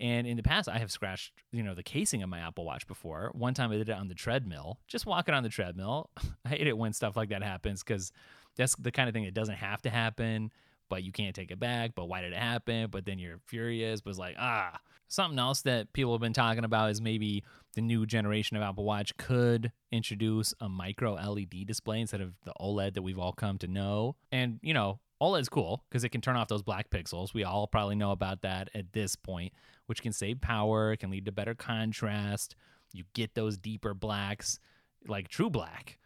[0.00, 2.86] And in the past, I have scratched, you know, the casing of my Apple Watch
[2.86, 3.30] before.
[3.34, 6.08] One time I did it on the treadmill, just walking on the treadmill.
[6.44, 8.10] I hate it when stuff like that happens because
[8.56, 10.50] that's the kind of thing that doesn't have to happen,
[10.88, 11.92] but you can't take it back.
[11.94, 12.88] But why did it happen?
[12.90, 14.00] But then you're furious.
[14.00, 17.82] But it's like, ah, something else that people have been talking about is maybe the
[17.82, 22.94] new generation of Apple Watch could introduce a micro LED display instead of the OLED
[22.94, 24.16] that we've all come to know.
[24.32, 27.34] And, you know, OLED's cool because it can turn off those black pixels.
[27.34, 29.52] We all probably know about that at this point,
[29.86, 32.56] which can save power, can lead to better contrast.
[32.92, 34.58] You get those deeper blacks,
[35.06, 35.98] like true black.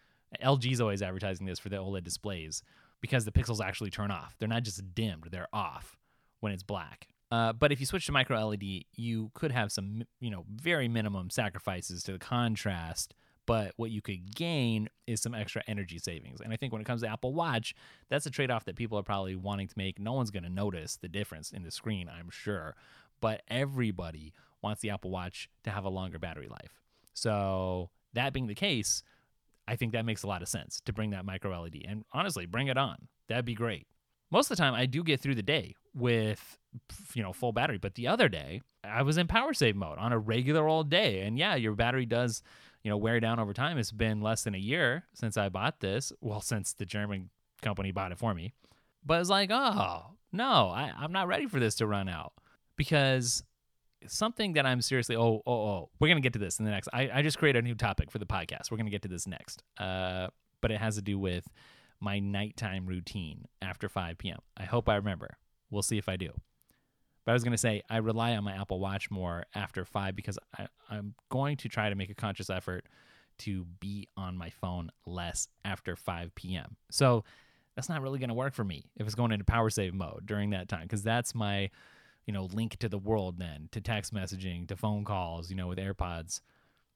[0.43, 2.63] LG's always advertising this for the OLED displays
[3.01, 4.35] because the pixels actually turn off.
[4.39, 5.97] They're not just dimmed, they're off
[6.41, 7.09] when it's black.
[7.31, 10.89] Uh, but if you switch to micro LED, you could have some, you know, very
[10.89, 13.15] minimum sacrifices to the contrast.
[13.47, 16.41] But what you could gain is some extra energy savings.
[16.41, 17.75] And I think when it comes to Apple Watch,
[18.09, 19.99] that's a trade off that people are probably wanting to make.
[19.99, 22.75] No one's going to notice the difference in the screen, I'm sure.
[23.21, 26.83] But everybody wants the Apple Watch to have a longer battery life.
[27.13, 29.03] So, that being the case,
[29.69, 31.83] I think that makes a lot of sense to bring that micro LED.
[31.87, 33.09] And honestly, bring it on.
[33.29, 33.87] That'd be great.
[34.31, 36.59] Most of the time, I do get through the day with
[37.15, 40.13] you know full battery, but the other day I was in power save mode on
[40.13, 42.43] a regular old day, and yeah, your battery does
[42.85, 43.79] you know wear down over time.
[43.79, 46.13] It's been less than a year since I bought this.
[46.21, 47.31] Well, since the German
[47.63, 48.53] company bought it for me,
[49.05, 52.35] but it's like, oh no, I, I'm not ready for this to run out
[52.77, 53.43] because
[54.07, 56.89] something that I'm seriously oh oh oh we're gonna get to this in the next.
[56.93, 58.71] I, I just created a new topic for the podcast.
[58.71, 59.63] We're gonna get to this next.
[59.79, 60.29] Uh,
[60.61, 61.47] but it has to do with
[62.01, 64.39] my nighttime routine after 5 p.m.
[64.57, 65.37] I hope I remember.
[65.71, 66.31] We'll see if I do.
[67.25, 70.39] But I was gonna say I rely on my Apple Watch more after five because
[70.59, 72.87] I, I'm going to try to make a conscious effort
[73.39, 76.77] to be on my phone less after 5 p.m.
[76.91, 77.25] So
[77.75, 80.23] that's not really going to work for me if it's going into power save mode
[80.25, 81.71] during that time because that's my
[82.27, 85.69] you know, link to the world then, to text messaging, to phone calls, you know,
[85.69, 86.41] with AirPods.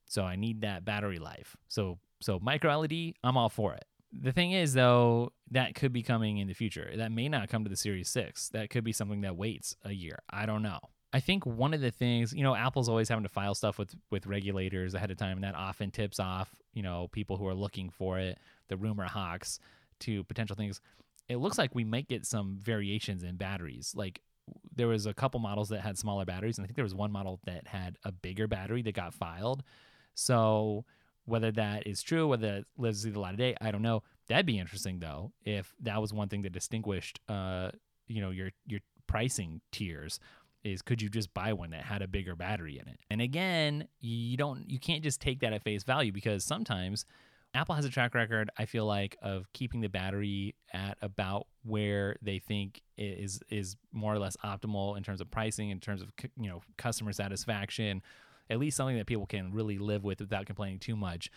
[0.07, 1.57] So I need that battery life.
[1.69, 3.85] So so micro LED, I'm all for it.
[4.13, 6.91] The thing is though, that could be coming in the future.
[6.97, 8.51] That may not come to the Series 6.
[8.51, 10.19] That could be something that waits a year.
[10.31, 10.79] I don't know.
[11.13, 13.95] I think one of the things, you know, Apple's always having to file stuff with
[14.11, 17.55] with regulators ahead of time and that often tips off, you know, people who are
[17.55, 19.59] looking for it, the rumor hawks
[20.01, 20.81] to potential things.
[21.29, 23.93] It looks like we might get some variations in batteries.
[23.95, 24.23] Like
[24.75, 27.13] there was a couple models that had smaller batteries, and I think there was one
[27.13, 29.63] model that had a bigger battery that got filed.
[30.15, 30.85] So
[31.29, 34.03] whether that is true, whether it lives the light of day, I don't know.
[34.29, 37.71] That'd be interesting though, if that was one thing that distinguished, uh,
[38.07, 40.19] you know, your your pricing tiers
[40.65, 42.99] is could you just buy one that had a bigger battery in it?
[43.11, 47.05] And again, you don't you can't just take that at face value because sometimes
[47.55, 52.17] Apple has a track record, I feel like, of keeping the battery at about where
[52.23, 56.13] they think is is more or less optimal in terms of pricing, in terms of
[56.41, 58.03] you know customer satisfaction,
[58.51, 61.31] at least something that people can really live with without complaining too much.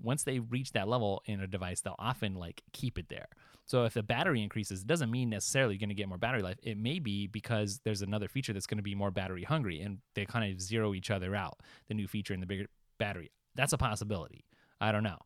[0.00, 3.26] Once they reach that level in a device, they'll often like keep it there.
[3.66, 6.42] So if the battery increases, it doesn't mean necessarily you're going to get more battery
[6.42, 6.56] life.
[6.62, 9.98] It may be because there's another feature that's going to be more battery hungry, and
[10.14, 11.58] they kind of zero each other out.
[11.88, 12.66] The new feature and the bigger
[12.98, 13.30] battery.
[13.56, 14.44] That's a possibility.
[14.80, 15.18] I don't know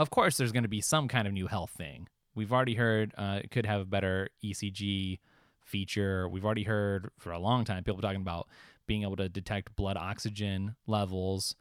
[0.00, 2.08] of course, there's going to be some kind of new health thing.
[2.34, 5.18] We've already heard uh, it could have a better ECG
[5.62, 6.26] feature.
[6.26, 8.48] We've already heard for a long time people talking about
[8.90, 11.54] being able to detect blood oxygen levels,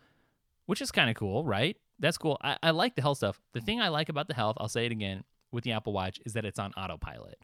[0.66, 1.78] which is kind of cool, right?
[2.00, 2.40] That's cool.
[2.42, 3.40] I, I like the health stuff.
[3.54, 6.20] The thing I like about the health, I'll say it again, with the Apple Watch
[6.26, 7.38] is that it's on autopilot.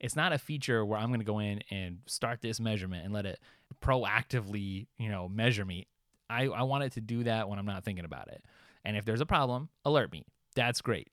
[0.00, 3.14] It's not a feature where I'm going to go in and start this measurement and
[3.14, 3.38] let it
[3.80, 5.86] proactively, you know, measure me.
[6.28, 8.44] I, I want it to do that when I'm not thinking about it.
[8.84, 10.24] And if there's a problem, alert me
[10.56, 11.08] that's great.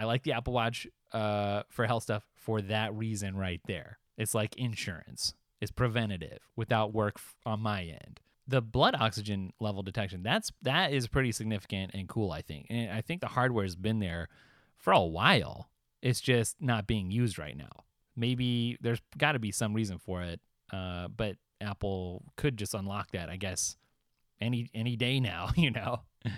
[0.00, 3.98] I like the Apple Watch uh, for health stuff for that reason right there.
[4.18, 5.34] It's like insurance.
[5.60, 8.20] It's preventative without work on my end.
[8.46, 12.66] The blood oxygen level detection, that's that is pretty significant and cool, I think.
[12.68, 14.28] And I think the hardware has been there
[14.76, 15.70] for a while.
[16.02, 17.84] It's just not being used right now.
[18.14, 20.40] Maybe there's got to be some reason for it.
[20.70, 23.76] Uh, but Apple could just unlock that, I guess,
[24.40, 26.02] any any day now, you know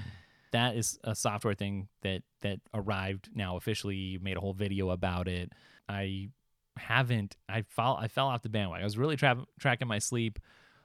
[0.52, 4.18] that is a software thing that that arrived now officially.
[4.22, 5.52] Made a whole video about it.
[5.88, 6.30] I
[6.76, 7.36] haven't.
[7.48, 7.96] I fall.
[7.96, 8.82] I fell off the bandwagon.
[8.82, 10.38] I was really tra- tracking my sleep.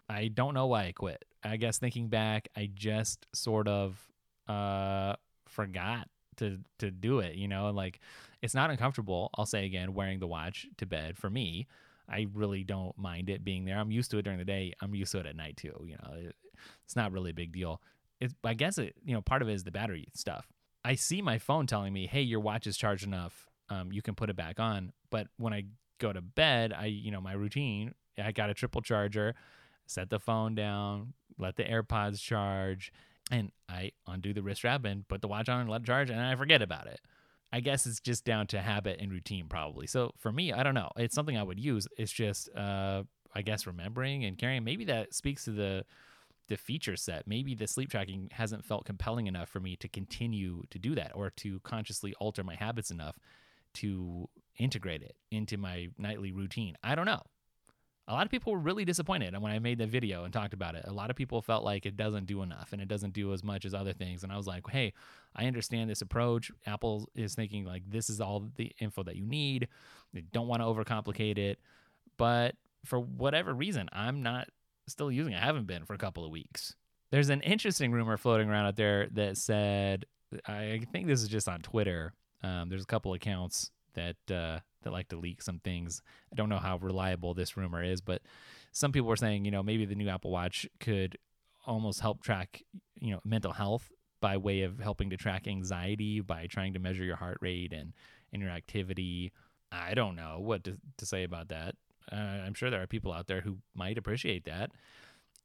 [0.10, 1.24] I don't know why I quit.
[1.44, 4.00] I guess thinking back, I just sort of
[4.48, 5.16] uh,
[5.48, 7.36] forgot to to do it.
[7.36, 8.00] You know, like
[8.42, 9.30] it's not uncomfortable.
[9.36, 11.68] I'll say again, wearing the watch to bed for me.
[12.10, 13.78] I really don't mind it being there.
[13.78, 14.74] I'm used to it during the day.
[14.82, 15.86] I'm used to it at night too.
[15.86, 16.36] You know, it,
[16.84, 17.82] it's not really a big deal
[18.22, 20.48] it's I guess it you know part of it is the battery stuff.
[20.86, 23.50] I see my phone telling me, "Hey, your watch is charged enough.
[23.70, 25.66] Um, you can put it back on." But when I
[26.02, 27.94] go to bed, I you know my routine.
[28.22, 29.36] I got a triple charger,
[29.86, 32.92] set the phone down, let the AirPods charge,
[33.32, 36.10] and I undo the wrist strap and put the watch on and let it charge,
[36.10, 37.00] and I forget about it.
[37.54, 39.86] I guess it's just down to habit and routine, probably.
[39.86, 40.90] So for me, I don't know.
[40.96, 41.86] It's something I would use.
[41.98, 43.04] It's just, uh,
[43.36, 44.64] I guess, remembering and carrying.
[44.64, 45.86] Maybe that speaks to the
[46.48, 47.28] the feature set.
[47.28, 51.14] Maybe the sleep tracking hasn't felt compelling enough for me to continue to do that
[51.16, 53.18] or to consciously alter my habits enough
[53.76, 54.28] to
[54.62, 56.78] integrate it into my nightly routine.
[56.84, 57.24] I don't know.
[58.08, 60.54] a lot of people were really disappointed And when I made the video and talked
[60.54, 60.84] about it.
[60.86, 63.44] A lot of people felt like it doesn't do enough and it doesn't do as
[63.44, 64.24] much as other things.
[64.24, 64.94] And I was like, hey,
[65.36, 66.52] I understand this approach.
[66.66, 69.68] Apple is thinking like this is all the info that you need.
[70.14, 71.60] They don't want to overcomplicate it.
[72.18, 72.56] But
[72.86, 74.50] for whatever reason, I'm not
[74.88, 75.42] still using it.
[75.42, 76.76] I haven't been for a couple of weeks.
[77.12, 80.06] There's an interesting rumor floating around out there that said,
[80.46, 82.14] I think this is just on Twitter.
[82.44, 86.02] Um, there's a couple accounts that uh, that like to leak some things.
[86.32, 88.22] I don't know how reliable this rumor is, but
[88.72, 91.18] some people were saying, you know, maybe the new Apple Watch could
[91.66, 92.64] almost help track,
[93.00, 97.04] you know, mental health by way of helping to track anxiety by trying to measure
[97.04, 97.94] your heart rate and,
[98.32, 99.32] and your activity.
[99.72, 101.76] I don't know what to, to say about that.
[102.12, 104.72] Uh, I'm sure there are people out there who might appreciate that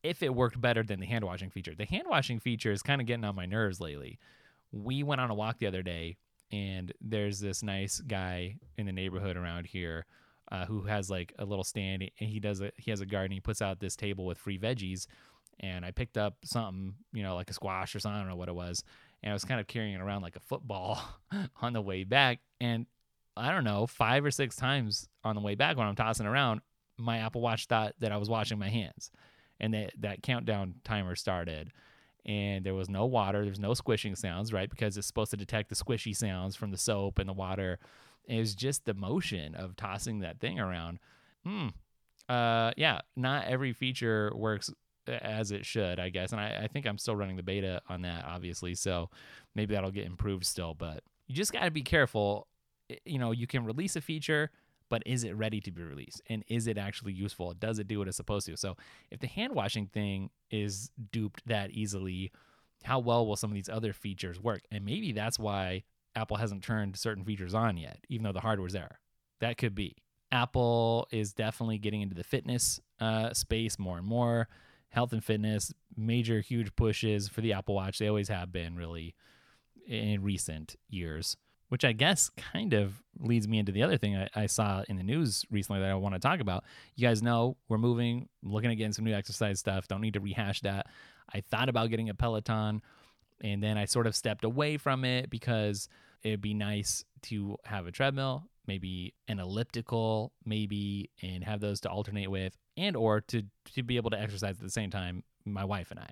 [0.03, 1.74] if it worked better than the hand washing feature.
[1.74, 4.18] The hand washing feature is kind of getting on my nerves lately.
[4.72, 6.16] We went on a walk the other day
[6.53, 10.07] and there's this nice guy in the neighborhood around here
[10.53, 13.32] uh, who has like a little stand and he does a, he has a garden
[13.32, 15.07] he puts out this table with free veggies
[15.61, 18.36] and i picked up something you know like a squash or something i don't know
[18.36, 18.84] what it was
[19.22, 21.01] and i was kind of carrying it around like a football
[21.62, 22.86] on the way back and
[23.36, 26.61] i don't know five or six times on the way back when i'm tossing around
[26.97, 29.11] my apple watch thought that i was washing my hands
[29.59, 31.72] and that, that countdown timer started
[32.26, 33.44] and there was no water.
[33.44, 34.68] There's no squishing sounds, right?
[34.68, 37.78] Because it's supposed to detect the squishy sounds from the soap and the water.
[38.28, 40.98] it was just the motion of tossing that thing around.
[41.44, 41.68] Hmm.
[42.28, 44.70] Uh, yeah, not every feature works
[45.06, 46.32] as it should, I guess.
[46.32, 48.74] And I, I think I'm still running the beta on that, obviously.
[48.74, 49.10] So
[49.54, 50.74] maybe that'll get improved still.
[50.74, 52.48] But you just got to be careful.
[53.04, 54.50] You know, you can release a feature
[54.89, 56.22] but is it ready to be released?
[56.28, 57.55] And is it actually useful?
[57.55, 58.57] Does it do what it's supposed to?
[58.57, 58.76] So
[59.11, 62.32] if the hand washing thing is duped that easily,
[62.84, 64.62] how well will some of these other features work?
[64.70, 65.84] And maybe that's why
[66.14, 69.01] Apple hasn't turned certain features on yet, even though the hardware's there.
[69.41, 69.97] That could be.
[70.32, 74.49] Apple is definitely getting into the fitness uh, space more and more.
[74.89, 77.99] Health and fitness, major, huge pushes for the Apple Watch.
[77.99, 79.14] They always have been, really,
[79.87, 81.37] in recent years
[81.68, 84.96] which I guess kind of leads me into the other thing I, I, saw in
[84.96, 86.64] the news recently that I want to talk about.
[86.94, 89.88] You guys know we're moving, looking at getting some new exercise stuff.
[89.88, 90.86] Don't need to rehash that.
[91.32, 92.82] I thought about getting a Peloton
[93.42, 95.88] and then I sort of stepped away from it because
[96.22, 101.90] it'd be nice to have a treadmill, maybe an elliptical, maybe, and have those to
[101.90, 103.42] alternate with, and or to
[103.74, 106.10] to be able to exercise at the same time, my wife and I,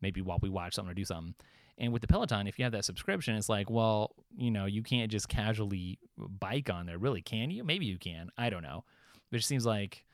[0.00, 1.34] maybe while we watch something or do something.
[1.78, 4.82] And with the Peloton, if you have that subscription, it's like, well, you know, you
[4.82, 7.64] can't just casually bike on there, really, can you?
[7.64, 8.30] Maybe you can.
[8.36, 8.84] I don't know.
[9.30, 10.04] But it seems like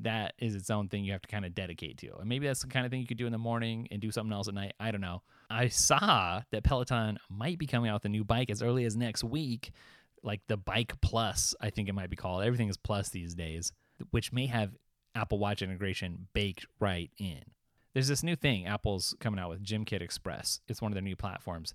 [0.00, 2.16] that is its own thing you have to kind of dedicate to.
[2.16, 4.10] And maybe that's the kind of thing you could do in the morning and do
[4.10, 4.72] something else at night.
[4.80, 5.22] I don't know.
[5.50, 8.96] I saw that Peloton might be coming out with a new bike as early as
[8.96, 9.72] next week,
[10.22, 12.44] like the Bike Plus, I think it might be called.
[12.44, 13.72] Everything is Plus these days,
[14.10, 14.70] which may have
[15.14, 17.42] Apple Watch integration baked right in.
[17.94, 20.60] There's this new thing Apple's coming out with, GymKit Express.
[20.68, 21.72] It's one of their new platforms.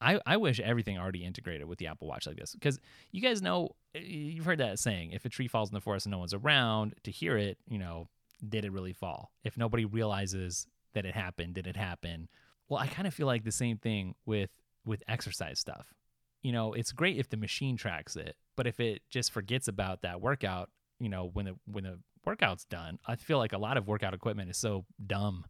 [0.00, 2.78] I, I wish everything already integrated with the Apple Watch like this because
[3.10, 6.04] you guys know eh, you've heard that saying if a tree falls in the forest
[6.04, 8.08] and no one's around to hear it, you know,
[8.46, 9.32] did it really fall?
[9.44, 12.28] If nobody realizes that it happened, did it happen?
[12.68, 14.50] Well, I kind of feel like the same thing with
[14.84, 15.94] with exercise stuff.
[16.42, 20.02] You know, it's great if the machine tracks it, but if it just forgets about
[20.02, 22.98] that workout, you know, when the when the workout's done.
[23.06, 25.44] I feel like a lot of workout equipment is so dumb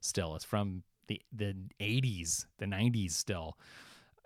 [0.00, 0.34] still.
[0.36, 3.58] It's from the the 80s, the 90s still.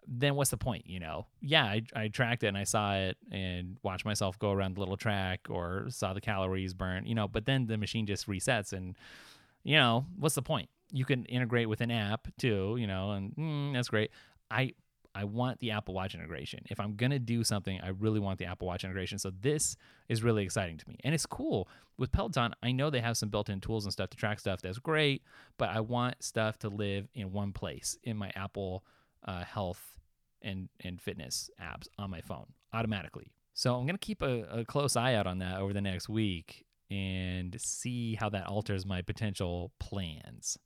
[0.06, 1.26] Then what's the point, you know?
[1.40, 4.80] Yeah, I, I tracked it and I saw it and watched myself go around the
[4.80, 8.72] little track or saw the calories burn, you know, but then the machine just resets
[8.72, 8.96] and,
[9.62, 10.68] you know, what's the point?
[10.90, 14.10] You can integrate with an app too, you know, and mm, that's great.
[14.50, 14.72] I
[15.14, 16.60] I want the Apple Watch integration.
[16.70, 19.18] If I'm going to do something, I really want the Apple Watch integration.
[19.18, 19.76] So this
[20.08, 20.98] is really exciting to me.
[21.04, 21.68] And it's cool.
[21.98, 24.62] With Peloton, I know they have some built in tools and stuff to track stuff.
[24.62, 25.22] That's great.
[25.58, 28.84] But I want stuff to live in one place in my Apple
[29.24, 29.98] uh, Health
[30.40, 33.32] and, and Fitness apps on my phone automatically.
[33.54, 36.08] So I'm going to keep a, a close eye out on that over the next
[36.08, 40.58] week and see how that alters my potential plans.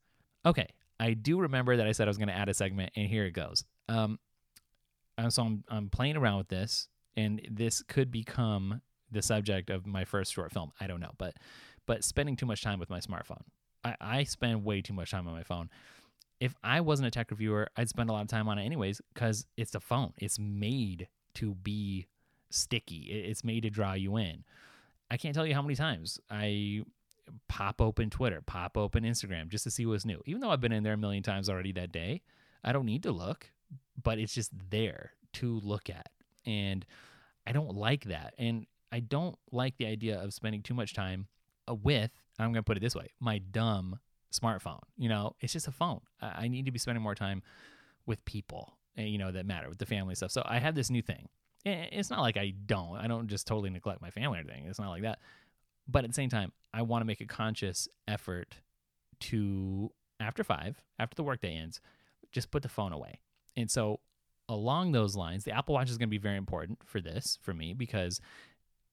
[0.45, 0.69] Okay,
[0.99, 3.25] I do remember that I said I was going to add a segment, and here
[3.25, 3.65] it goes.
[3.89, 4.19] Um,
[5.19, 9.87] and so I'm I'm playing around with this, and this could become the subject of
[9.87, 10.73] my first short film.
[10.81, 11.35] I don't know, but
[11.87, 13.43] but spending too much time with my smartphone.
[13.85, 15.71] I, I spend way too much time on my phone.
[16.41, 19.01] If I wasn't a tech reviewer, I'd spend a lot of time on it anyways
[19.15, 20.13] because it's a phone.
[20.19, 22.07] It's made to be
[22.51, 23.05] sticky.
[23.05, 24.45] It's made to draw you in.
[25.11, 26.83] I can't tell you how many times I
[27.49, 30.21] pop open Twitter, pop open Instagram just to see what's new.
[30.27, 32.23] Even though I've been in there a million times already that day,
[32.65, 33.51] I don't need to look
[34.03, 36.09] but it's just there to look at.
[36.45, 36.85] And
[37.47, 38.35] I don't like that.
[38.39, 41.27] And I don't like the idea of spending too much time
[41.69, 43.99] uh, with I'm gonna put it this way, my dumb
[44.33, 44.83] smartphone.
[44.97, 46.01] You know, it's just a phone.
[46.21, 47.43] I, I need to be spending more time
[48.05, 50.31] with people, eh, you know, that matter with the family stuff.
[50.31, 51.29] So I have this new thing.
[51.65, 52.97] Eh, It's not like I don't.
[52.97, 54.67] I don't just totally neglect my family or anything.
[54.67, 55.19] It's not like that.
[55.89, 58.57] But at the same time, I want to make a conscious effort
[59.21, 59.91] to
[60.21, 61.81] after five, after the workday ends,
[62.33, 63.21] just put the phone away.
[63.57, 64.01] And so
[64.49, 67.55] along those lines, the Apple Watch is going to be very important for this for
[67.55, 68.21] me because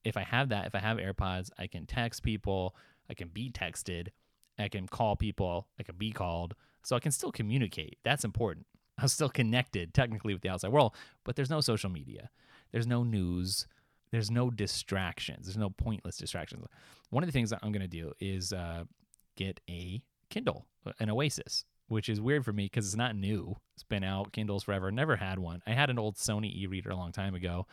[0.03, 2.75] if I have that, if I have AirPods, I can text people,
[3.09, 4.09] I can be texted,
[4.57, 6.55] I can call people, I can be called.
[6.83, 7.97] So I can still communicate.
[8.03, 8.65] That's important.
[8.97, 10.93] I'm still connected technically with the outside world,
[11.23, 12.29] but there's no social media.
[12.71, 13.67] There's no news.
[14.11, 15.47] There's no distractions.
[15.47, 16.65] There's no pointless distractions.
[17.09, 18.83] One of the things that I'm going to do is uh,
[19.35, 20.67] get a Kindle,
[20.99, 23.55] an Oasis, which is weird for me because it's not new.
[23.75, 24.91] It's been out Kindles forever.
[24.91, 25.61] Never had one.
[25.67, 27.67] I had an old Sony e-reader a long time ago,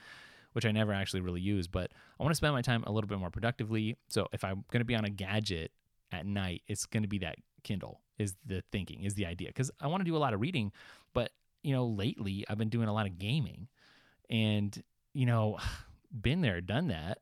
[0.52, 1.72] which I never actually really used.
[1.72, 3.96] But I want to spend my time a little bit more productively.
[4.08, 5.72] So if I'm going to be on a gadget
[6.12, 8.00] at night, it's going to be that Kindle.
[8.18, 10.72] Is the thinking is the idea because I want to do a lot of reading,
[11.14, 11.30] but
[11.62, 13.68] you know lately I've been doing a lot of gaming,
[14.28, 14.82] and
[15.14, 15.56] you know,
[16.20, 17.20] been there, done that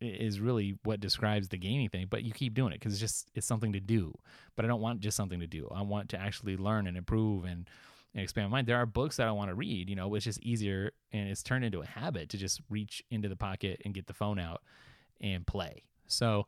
[0.00, 2.06] is really what describes the gaming thing.
[2.08, 4.14] But you keep doing it because it's just it's something to do.
[4.56, 5.68] But I don't want just something to do.
[5.74, 7.68] I want to actually learn and improve and,
[8.14, 8.66] and expand my mind.
[8.66, 9.90] There are books that I want to read.
[9.90, 13.28] You know, it's just easier and it's turned into a habit to just reach into
[13.28, 14.62] the pocket and get the phone out
[15.20, 15.84] and play.
[16.06, 16.46] So,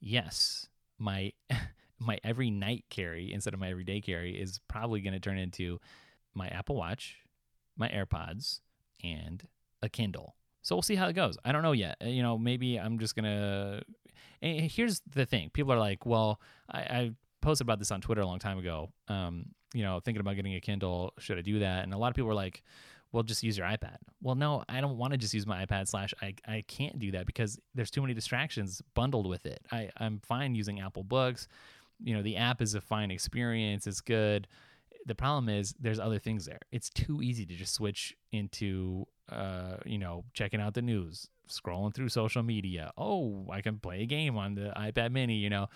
[0.00, 1.32] yes, my
[1.98, 5.80] my every night carry instead of my everyday carry is probably going to turn into
[6.34, 7.18] my Apple Watch,
[7.76, 8.60] my AirPods,
[9.02, 9.46] and
[9.82, 10.34] a Kindle.
[10.62, 11.36] So we'll see how it goes.
[11.44, 11.96] I don't know yet.
[12.02, 13.82] Uh, You know, maybe I'm just gonna.
[14.40, 16.40] And here's the thing: people are like, "Well,
[16.70, 17.10] I, I
[17.40, 18.90] posted about this on Twitter a long time ago.
[19.08, 21.12] Um, you know, thinking about getting a Kindle.
[21.18, 22.62] Should I do that?" And a lot of people were like,
[23.12, 25.88] "Well, just use your iPad." Well, no, I don't want to just use my iPad.
[25.88, 29.60] Slash, I I can't do that because there's too many distractions bundled with it.
[29.70, 31.48] I I'm fine using Apple Books.
[32.02, 33.86] You know, the app is a fine experience.
[33.86, 34.48] It's good
[35.06, 36.60] the problem is there's other things there.
[36.70, 41.94] It's too easy to just switch into uh, you know, checking out the news, scrolling
[41.94, 42.92] through social media.
[42.98, 45.68] Oh, I can play a game on the iPad mini, you know.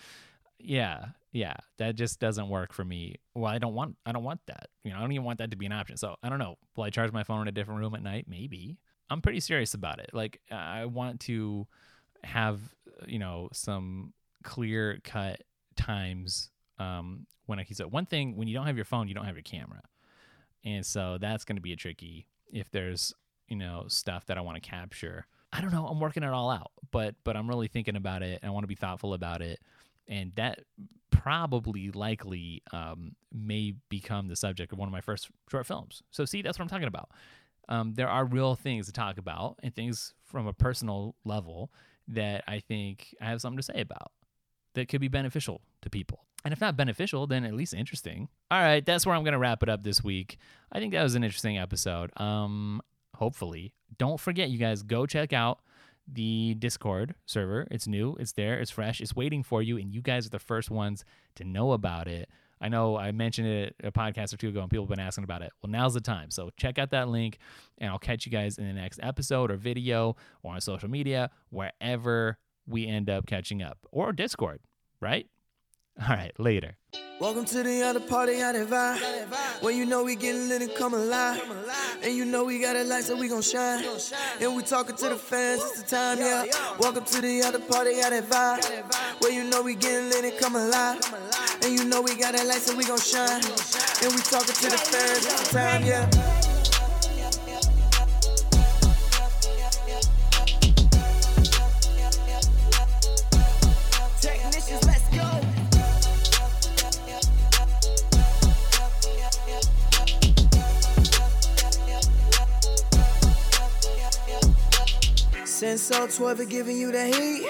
[0.59, 1.55] Yeah, yeah.
[1.77, 3.15] That just doesn't work for me.
[3.35, 4.67] Well, I don't want I don't want that.
[4.83, 5.97] You know, I don't even want that to be an option.
[5.97, 6.57] So I don't know.
[6.75, 8.25] Will I charge my phone in a different room at night?
[8.27, 8.77] Maybe.
[9.09, 10.11] I'm pretty serious about it.
[10.13, 11.65] Like I want to
[12.23, 12.59] have,
[13.07, 14.13] you know, some
[14.43, 15.43] clear cut
[15.75, 16.49] times
[16.79, 17.75] um, when can.
[17.75, 19.81] So one thing, when you don't have your phone, you don't have your camera,
[20.63, 22.27] and so that's going to be a tricky.
[22.51, 23.13] If there's
[23.47, 25.87] you know stuff that I want to capture, I don't know.
[25.87, 28.63] I'm working it all out, but but I'm really thinking about it, and I want
[28.63, 29.59] to be thoughtful about it,
[30.07, 30.59] and that
[31.09, 36.03] probably likely um, may become the subject of one of my first short films.
[36.11, 37.09] So see, that's what I'm talking about.
[37.69, 41.71] Um, there are real things to talk about and things from a personal level
[42.07, 44.11] that I think I have something to say about
[44.73, 46.25] that could be beneficial to people.
[46.47, 48.29] And if not beneficial, then at least interesting.
[48.49, 50.37] All right, that's where I'm going to wrap it up this week.
[50.71, 52.09] I think that was an interesting episode.
[52.15, 52.81] Um,
[53.15, 55.59] hopefully, don't forget, you guys, go check out
[56.07, 57.67] the Discord server.
[57.69, 60.39] It's new, it's there, it's fresh, it's waiting for you, and you guys are the
[60.39, 61.03] first ones
[61.35, 62.29] to know about it.
[62.61, 65.25] I know I mentioned it a podcast or two ago, and people have been asking
[65.25, 65.51] about it.
[65.61, 66.31] Well, now's the time.
[66.31, 67.39] So check out that link,
[67.77, 71.29] and I'll catch you guys in the next episode or video or on social media,
[71.49, 74.61] wherever we end up catching up, or Discord,
[75.01, 75.27] right?
[75.99, 76.75] All right, later.
[77.19, 79.63] Welcome to the other party, how they vibe.
[79.63, 81.41] When you know we getting lit and come alive.
[82.03, 83.83] And you know we got a light, so we gon' shine.
[84.39, 86.45] And we talking to the fans, it's the time, yeah.
[86.77, 89.23] Welcome to the other party, how they vibe.
[89.23, 91.01] When you know we getting lit and come alive.
[91.63, 93.41] And you know we got a light, so we gon' shine.
[94.03, 96.36] And we talking to the fans, it's the time, yeah.
[115.67, 117.45] Since so 12 are giving you the heat.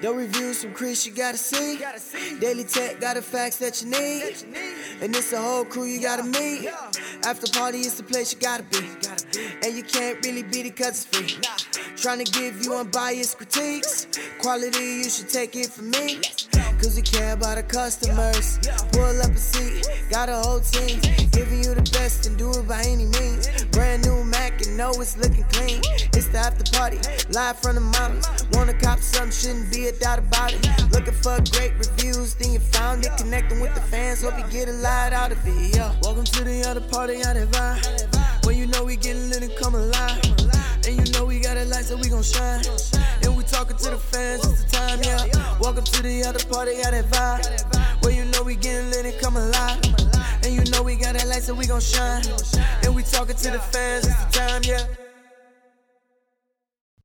[0.00, 1.76] The reviews from Chris you gotta see.
[2.40, 4.36] Daily Tekk got the facts that you need.
[5.02, 6.70] And it's a whole crew you gotta meet.
[7.26, 8.78] After party is the place you gotta be.
[9.62, 11.38] And you can't really beat it cause it's free.
[11.94, 14.06] Trying to give you unbiased critiques.
[14.38, 16.22] Quality, you should take it from me.
[16.78, 18.58] Cause we care about the customers.
[18.92, 21.00] Pull up a seat, got a whole team.
[21.32, 23.48] Giving you the best and do it by any means.
[23.72, 25.82] Brand new Mac and know it's looking clean.
[26.14, 26.98] It's the after party,
[27.30, 28.28] live from the mountains.
[28.52, 30.62] Wanna cop some, shouldn't be a doubt about it.
[30.92, 33.10] Looking for great reviews, then you found it.
[33.18, 35.74] Connecting with the fans, hope you get a lot out of it.
[35.74, 35.92] Yeah.
[36.02, 38.46] Welcome to the other party, how they vibe.
[38.46, 40.37] When you know we getting lit and come alive.
[41.78, 42.62] And we got a we gon' shine.
[43.22, 45.58] And we talking to the fans, it's the time, yeah.
[45.60, 48.02] Welcome to the other party, got that vibe.
[48.02, 49.80] Well, you know we getting lit and come alive.
[50.42, 52.24] And you know we got that light, so we gon' shine.
[52.82, 55.07] And we talking to the fans, it's the time, yeah.